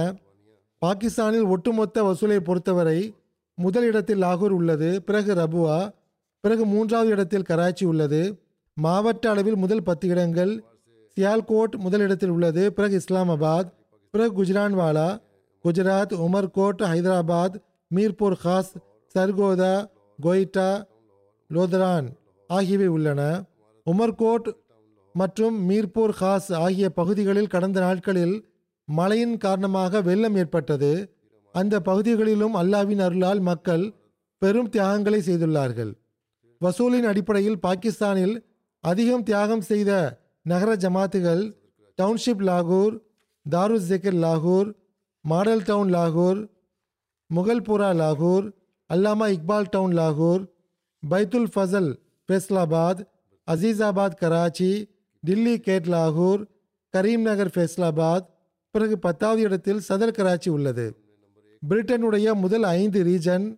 [0.82, 3.00] பாகிஸ்தானில் ஒட்டுமொத்த வசூலை பொறுத்தவரை
[3.56, 5.78] முதல் இடத்தில் லாகூர் உள்ளது பிறகு ரபுவா
[6.42, 8.22] பிறகு மூன்றாவது இடத்தில் கராச்சி உள்ளது.
[8.78, 10.54] மாவட்ட அளவில் முதல் பத்து இடங்கள்
[11.18, 13.70] சியால்கோட் முதலிடத்தில் உள்ளது பிறகு இஸ்லாமாபாத்
[14.14, 15.10] பிறகு குஜ்ரான்வாலா
[15.66, 17.56] குஜராத் உமர்கோட் ஹைதராபாத்
[17.92, 18.72] மீர்பூர் ஹாஸ்
[19.16, 19.76] சர்கோதா
[20.20, 20.70] கொய்டா
[21.50, 22.08] லோதரான்
[22.50, 23.22] ஆகியவை உள்ளன.
[23.88, 24.48] உமர்கோட்
[25.16, 28.36] மற்றும் மீர்பூர் ஹாஸ் ஆகிய பகுதிகளில் கடந்த நாட்களில்
[28.88, 30.92] மழையின் காரணமாக வெள்ளம் ஏற்பட்டது.
[31.56, 33.86] அந்த பகுதிகளிலும் அல்லாவின் அருளால் மக்கள்
[34.42, 35.92] பெரும் தியாகங்களை செய்துள்ளார்கள்.
[36.62, 38.36] வசூலின் அடிப்படையில் பாகிஸ்தானில்
[38.84, 39.92] அதிகம் தியாகம் செய்த
[40.52, 41.44] நகர ஜமாத்துகள்
[42.00, 42.96] டவுன்ஷிப் லாகூர்
[43.46, 44.70] தாரு ஜெக்கர் லாகூர்
[45.26, 46.40] மாடல் டவுன் லாகூர்
[47.30, 48.54] முகல்புரா லாகூர்
[48.90, 50.42] அல்லாமா இக்பால் டவுன் லாகூர்
[51.04, 51.92] பைத்துல் ஃபசல்
[52.30, 53.02] ஃபேஸ்லாபாத்
[53.48, 54.88] அசீசாபாத் கராச்சி
[55.22, 56.42] டில்லி கேட் லாகூர்
[56.94, 58.26] கரீம் நகர் ஃபேஸ்லாபாத்
[58.72, 60.96] பிறகு பத்தாவது இடத்தில் சதர் கராச்சி உள்ளது.
[61.70, 63.58] பிரிட்டனுடைய முதல் ஐந்து ரீஜன்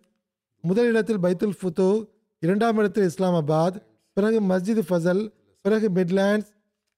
[0.62, 2.08] முதல் இடத்தில் பைத்துல் ஃபுத்து
[2.40, 3.78] இரண்டாம் இடத்தில் இஸ்லாமாபாத்
[4.14, 6.52] பிறகு மஸ்ஜித் ஃபசல் பிறகு மிட்லேண்ட்ஸ்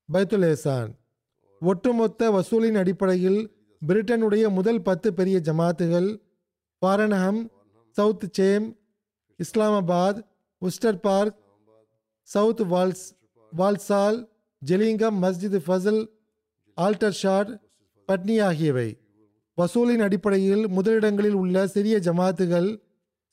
[0.09, 0.91] பைத்துல் ஏசான்
[1.61, 6.07] ஒட்டுமொத்த வசூலின் அடிப்படையில் பிரிட்டனுடைய முதல் பத்து பெரிய ஜமாத்துகள்
[6.81, 7.41] Farnham
[7.97, 8.65] South Cheam
[9.39, 10.19] Islamabad
[10.61, 11.37] Worcester Park
[12.21, 13.05] South Wales
[13.57, 14.17] Walsall
[14.65, 16.01] Gillingham Masjid Fazal
[16.77, 17.51] alter shot
[18.07, 18.89] Putney ஆகியவை.
[19.57, 22.81] வசூலின் அடிப்படையில் முதலிடங்களில் உள்ள சிறிய ஜமாத்துகள்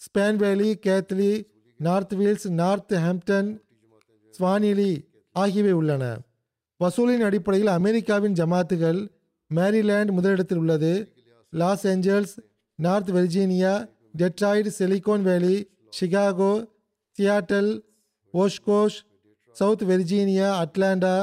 [0.05, 1.33] Spen Valley Keighley
[1.77, 2.49] North Wales
[2.93, 3.51] Northampton
[4.39, 4.93] Swanley
[5.33, 6.05] ஆகியவை உள்ளன.
[6.81, 9.01] வசூலின் அடிப்படையில் அமெரிக்காவின் ஜமாத்துகள்
[9.57, 10.93] மேரிலேண்ட் முதலிடத்தில் உள்ளது.
[11.51, 12.35] Los Angeles
[12.79, 13.75] North Virginia
[14.19, 15.57] Detroit Silicon Valley
[16.01, 16.53] Chicago
[17.19, 17.73] Seattle
[18.35, 18.99] Oshkosh
[19.53, 21.17] South Virginia Atlanta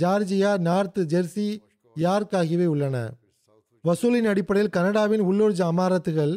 [0.00, 1.48] Georgia North Jersey
[1.96, 2.96] York ஆகியவை உள்ளன.
[3.84, 6.34] வசூலின் அடிப்படையில் கனடாவின் உள்ளூர் அமாரத்துகள்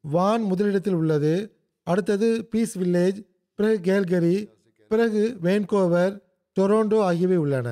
[0.00, 1.34] வான் முதலிடத்தில் உள்ளது.
[1.86, 3.18] அடுத்தது பீஸ் வில்லேஜ்
[3.54, 4.36] பிறகு கேல்கரி
[4.90, 6.14] பிறகு வேன்கோவர்
[6.56, 7.68] டொரோண்டோ ஆகியவை உள்ளன.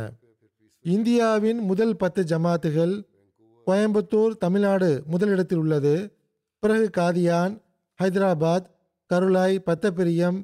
[0.87, 3.03] இந்தியாவின் முதல் பத்து ஜமாத்துகள்
[3.67, 5.95] கோயம்புத்தூர் தமிழ்நாடு முதலிடத்தில் உள்ளது.
[6.59, 7.55] பிறகு காதியான்
[8.03, 8.67] ஹைதராபாத்
[9.11, 10.39] கருளாய் பத்தப்பிரியம்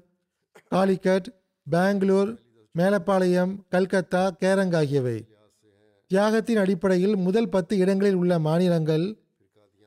[0.74, 1.28] காலிக்கட்
[1.70, 2.30] பெங்களூர்
[2.78, 5.28] மேலப்பாளையம் கல்கத்தா கேரங் ஆகியவை.
[6.10, 9.18] தியாகத்தின் அடிப்படையில் முதல் பத்து இடங்களில் உள்ள மாநிலங்கள்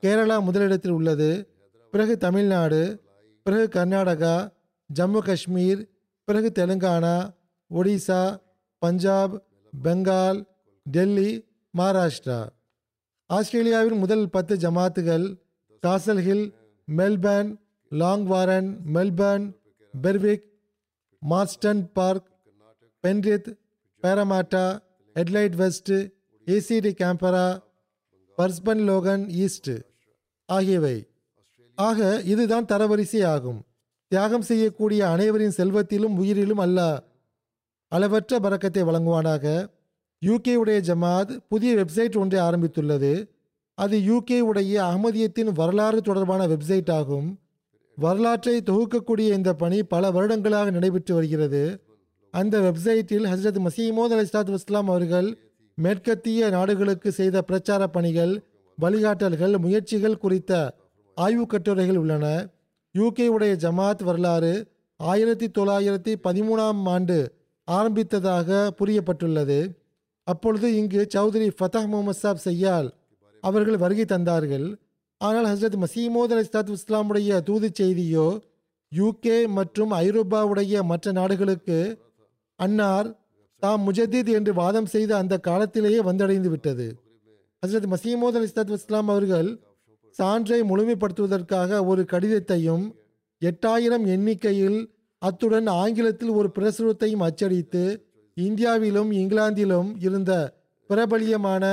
[0.02, 1.32] கேரளா முதலிடத்தில் உள்ளது.
[1.92, 3.02] பிறகு தமிழ்நாடு
[3.44, 4.36] பிறகு கர்நாடகா
[4.90, 5.82] ஜம்மு காஷ்மீர்
[6.24, 7.18] பிறகு தெலுங்கானா
[7.70, 8.22] ஒடிசா
[8.78, 9.34] பஞ்சாப்
[9.82, 10.46] பெங்கால்
[10.84, 11.46] டெல்லி
[11.78, 12.50] மகாராஷ்டிரா.
[13.26, 15.40] ஆஸ்திரேலியாவின் முதல் பத்து ஜமாத்துகள்
[15.80, 16.54] Castle Hill
[16.88, 17.58] Melbourne
[17.92, 19.58] Langwarrin Melbourne
[20.02, 20.46] Berwick
[21.30, 22.28] Marsden Park
[23.04, 23.58] Penrith
[24.04, 24.80] Parramatta
[25.16, 25.92] Adelaide West
[26.46, 27.62] ACT Canberra
[28.38, 29.72] Brisbane Logan East
[30.46, 31.08] ஆகியவை.
[31.76, 33.66] ஆக இதுதான் தரவரிசை ஆகும்
[34.08, 37.00] தியாகம் செய்யக்கூடிய அனைவரின் செல்வத்திலும் உயிரிலும் அல்லாஹ்
[37.94, 39.68] அளவற்ற பறக்கத்தை வழங்குவானாக.
[40.26, 43.30] யூகே உடைய ஜமாத் புதிய வெப்சைட் ஒன்றை ஆரம்பித்துள்ளது.
[43.78, 47.40] அது யூகே உடைய அகமதியத்தின் வரலாறு தொடர்பான வெப்சைட் ஆகும்.
[47.96, 51.84] வரலாற்றை தொகுக்கக்கூடிய இந்த பணி பல வருடங்களாக நடைபெற்று வருகிறது.
[52.32, 55.38] அந்த வெப்சைட்டில் ஹசரத் மசீமோத் அலிஸ்லாத் இஸ்லாம் அவர்கள்
[55.76, 58.44] மேற்கத்திய நாடுகளுக்கு செய்த பிரச்சார பணிகள்
[58.82, 60.76] வழிகாட்டல்கள் முயற்சிகள் குறித்த
[61.16, 62.48] ஆய்வுக் கட்டுரைகள் உள்ளன.
[62.98, 67.18] யூகே உடைய ஜமாத் வரலாறு ஆயிரத்தி தொள்ளாயிரத்தி பதிமூணாம் ஆண்டு
[67.68, 69.60] ஆரம்பித்ததாக புரியப்பட்டுள்ளது.
[70.28, 72.90] அப்பொழுது இங்கு சௌத்ரி ஃபதஹ் முகமது சாப் செய்யால்
[73.42, 74.68] அவர்கள் வருகை தந்தார்கள்.
[75.18, 78.28] ஆனால் ஹசரத் மசீமோத் அலிஸ்லாத் இஸ்லாமுடைய தூது செய்தியோ
[78.92, 81.78] யூகே மற்றும் ஐரோப்பாவுடைய மற்ற நாடுகளுக்கு
[82.56, 83.10] அன்னார்
[83.60, 86.88] தாம் முஜதீத் என்று வாதம் செய்த அந்த காலத்திலேயே வந்தடைந்து விட்டது.
[87.64, 89.50] ஹசரத் மசீமோத் அலிஸ்லாத் இஸ்லாம் அவர்கள்
[90.18, 92.84] சான்றை முழுமைப்படுத்துவதற்காக ஒரு கடிதத்தையும்
[93.42, 94.80] எட்டாயிரம் எண்ணிக்கையில்
[95.24, 97.84] அத்துடன் ஆங்கிலத்தில் ஒரு பிரசுரத்தையும் அச்சடித்து
[98.38, 100.32] இந்தியாவிலும் இங்கிலாந்திலும் இருந்த
[100.90, 101.64] பிரபலியமான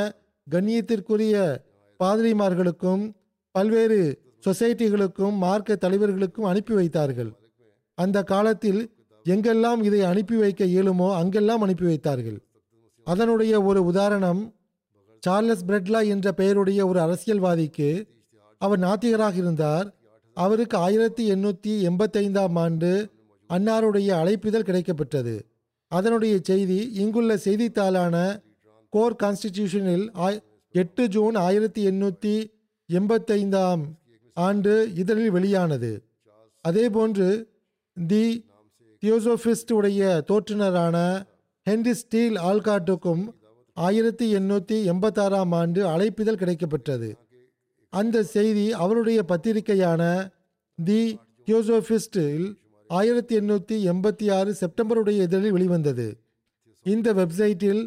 [0.46, 1.36] கண்ணியத்திற்குரிய
[2.01, 3.03] பாதிரிமார்களுக்கும்
[3.55, 4.01] பல்வேறு
[4.46, 7.30] சொசைட்டிகளுக்கும் மார்க்க தலைவர்களுக்கும் அனுப்பி வைத்தார்கள்.
[7.98, 8.80] அந்த காலத்தில்
[9.26, 12.38] எங்கெல்லாம் இதை அனுப்பி வைக்க இயலுமோ அங்கெல்லாம் அனுப்பி வைத்தார்கள்.
[13.07, 14.40] அதனுடைய ஒரு உதாரணம்
[15.22, 17.90] சார்லஸ் பிரெட்லா என்ற பெயருடைய ஒரு அரசியல்வாதிக்கு
[18.61, 19.86] அவர் நாத்திகராக இருந்தார்.
[20.36, 22.92] அவருக்கு ஆயிரத்தி எண்ணூற்றி எண்பத்தைந்தாம் ஆண்டு
[23.51, 25.34] அன்னாருடைய அழைப்பிதழ் கிடைக்கப்பெற்றது.
[25.88, 28.16] அதனுடைய செய்தி இங்குள்ள செய்தித்தாளான
[28.92, 30.38] கோர் கான்ஸ்டிடியூஷனில் ஆய்
[30.74, 32.34] எட்டு ஜூன் ஆயிரத்தி எண்ணூற்றி
[32.88, 33.82] எண்பத்தைந்தாம்
[34.36, 35.90] ஆண்டு இதழில் வெளியானது.
[36.64, 37.28] அதேபோன்று
[37.96, 38.24] தி
[39.03, 40.96] தியோசோபிஸ்ட் உடைய தோற்றுநரான
[41.66, 43.24] ஹென்ரி ஸ்டீல் ஆல்காட்டுக்கும்
[43.76, 47.11] ஆயிரத்தி எண்ணூற்றி எண்பத்தாறாம் ஆண்டு அழைப்பிதழ் கிடைக்கப்பெற்றது.
[47.92, 50.03] அந்த செய்தி அவருடைய பத்திரிகையான
[50.78, 51.03] தி
[51.46, 52.48] தியோசோபிஸ்டில்
[52.91, 56.07] ஆயிரத்தி எண்ணூற்றி எண்பத்தி ஆறு செப்டம்பருடைய இதழில் வெளிவந்தது.
[56.82, 57.82] இந்த வெப்சைட்டில்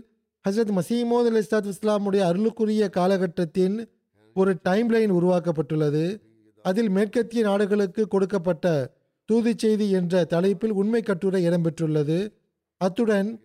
[0.50, 3.90] ஹசரத் மசீமோத் அலி இஸ்லாத் இஸ்லாமுடைய அருளுக்குரிய காலகட்டத்தின்
[4.34, 6.22] ஒரு டைம்லைன் உருவாக்கப்பட்டுள்ளது.
[6.62, 8.94] அதில் மேற்கத்திய நாடுகளுக்கு கொடுக்கப்பட்ட
[9.26, 12.32] தூது செய்தி என்ற தலைப்பில் உண்மை கட்டுரை இடம்பெற்றுள்ளது.
[12.78, 13.42] அத்துடன்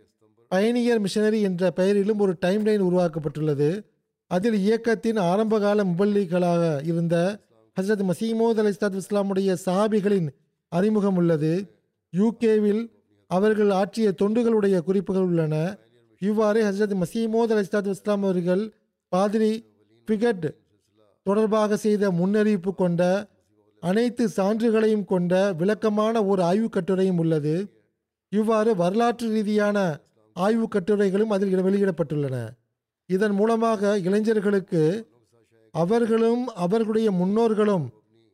[0.49, 3.85] பயணியர் மிஷனரி என்ற பெயரிலும் ஒரு டைம் லைன் உருவாக்கப்பட்டுள்ளது.
[4.27, 7.41] அதில் இயக்கத்தின் ஆரம்பகால முபல்லிகளாக இருந்த
[7.81, 10.29] ஹசரத் மசீமோத் அலி இஸ்லாத் இஸ்லாமுடைய சஹாபிகளின்
[10.69, 11.81] அறிமுகம் உள்ளது
[12.17, 12.91] யூகேவில்
[13.27, 15.79] அவர்கள் ஆற்றிய தொண்டுகளுடைய குறிப்புகள் உள்ளன.
[16.19, 18.73] இவ்வாறு ஹசரத் மசீமோத் அலிஸ்லாத் இஸ்லாம் அவர்கள்
[19.09, 19.65] பாதிரி
[20.07, 20.55] பிகட்
[21.23, 23.29] தொடர்பாக செய்த முன்னறிவிப்பு கொண்ட
[23.81, 27.85] அனைத்து சான்றுகளையும் கொண்ட விளக்கமான ஒரு ஆய்வுக் கட்டுரையும் உள்ளது.
[28.29, 29.99] இவ்வாறு வரலாற்று ரீதியான
[30.33, 32.49] ஆய்வுக் கட்டுரைகளும் அதில் வெளியிடப்பட்டுள்ளன.
[33.07, 35.09] இதன் மூலமாக இளைஞர்களுக்கு
[35.71, 37.91] அவர்களும் அவர்களுடைய முன்னோர்களும்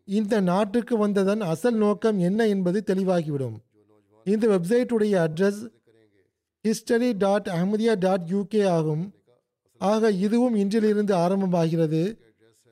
[0.09, 3.57] இந்த நாட்டுக்கு வந்ததன் அசல் நோக்கம் என்ன என்பது தெளிவாகிவிடும்.
[4.27, 5.63] இந்த வெப்சைட்டுடைய address
[6.65, 9.05] history dot Ahmadiyya dot UK ஆகும்.
[9.81, 12.03] ஆக இதுவும் இன்றிலிருந்து ஆரம்பமாகிறது.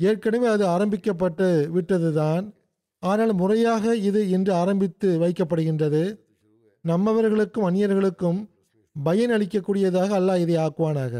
[0.01, 2.45] ஏற்கனவே அது ஆரம்பிக்கப்பட்டு விட்டதுதான்.
[3.03, 6.03] ஆனால் முறையாக இது இன்று ஆரம்பித்து வைக்கப்படுகின்றது.
[6.85, 8.41] நம்மவர்களுக்கும் அந்நியர்களுக்கும்
[8.97, 11.15] பயன் அளிக்கக்கூடியதாக அல்லாஹ் இதை ஆக்குவானாக.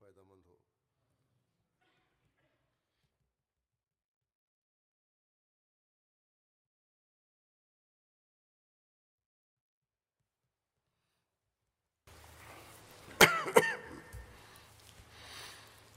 [0.00, 0.54] فائدہ مند ہو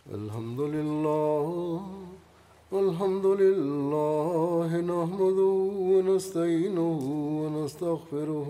[0.05, 1.81] الحمد لله
[2.71, 5.51] الحمد لله نحمده
[5.91, 6.87] ونستعينه
[7.41, 8.49] ونستغفره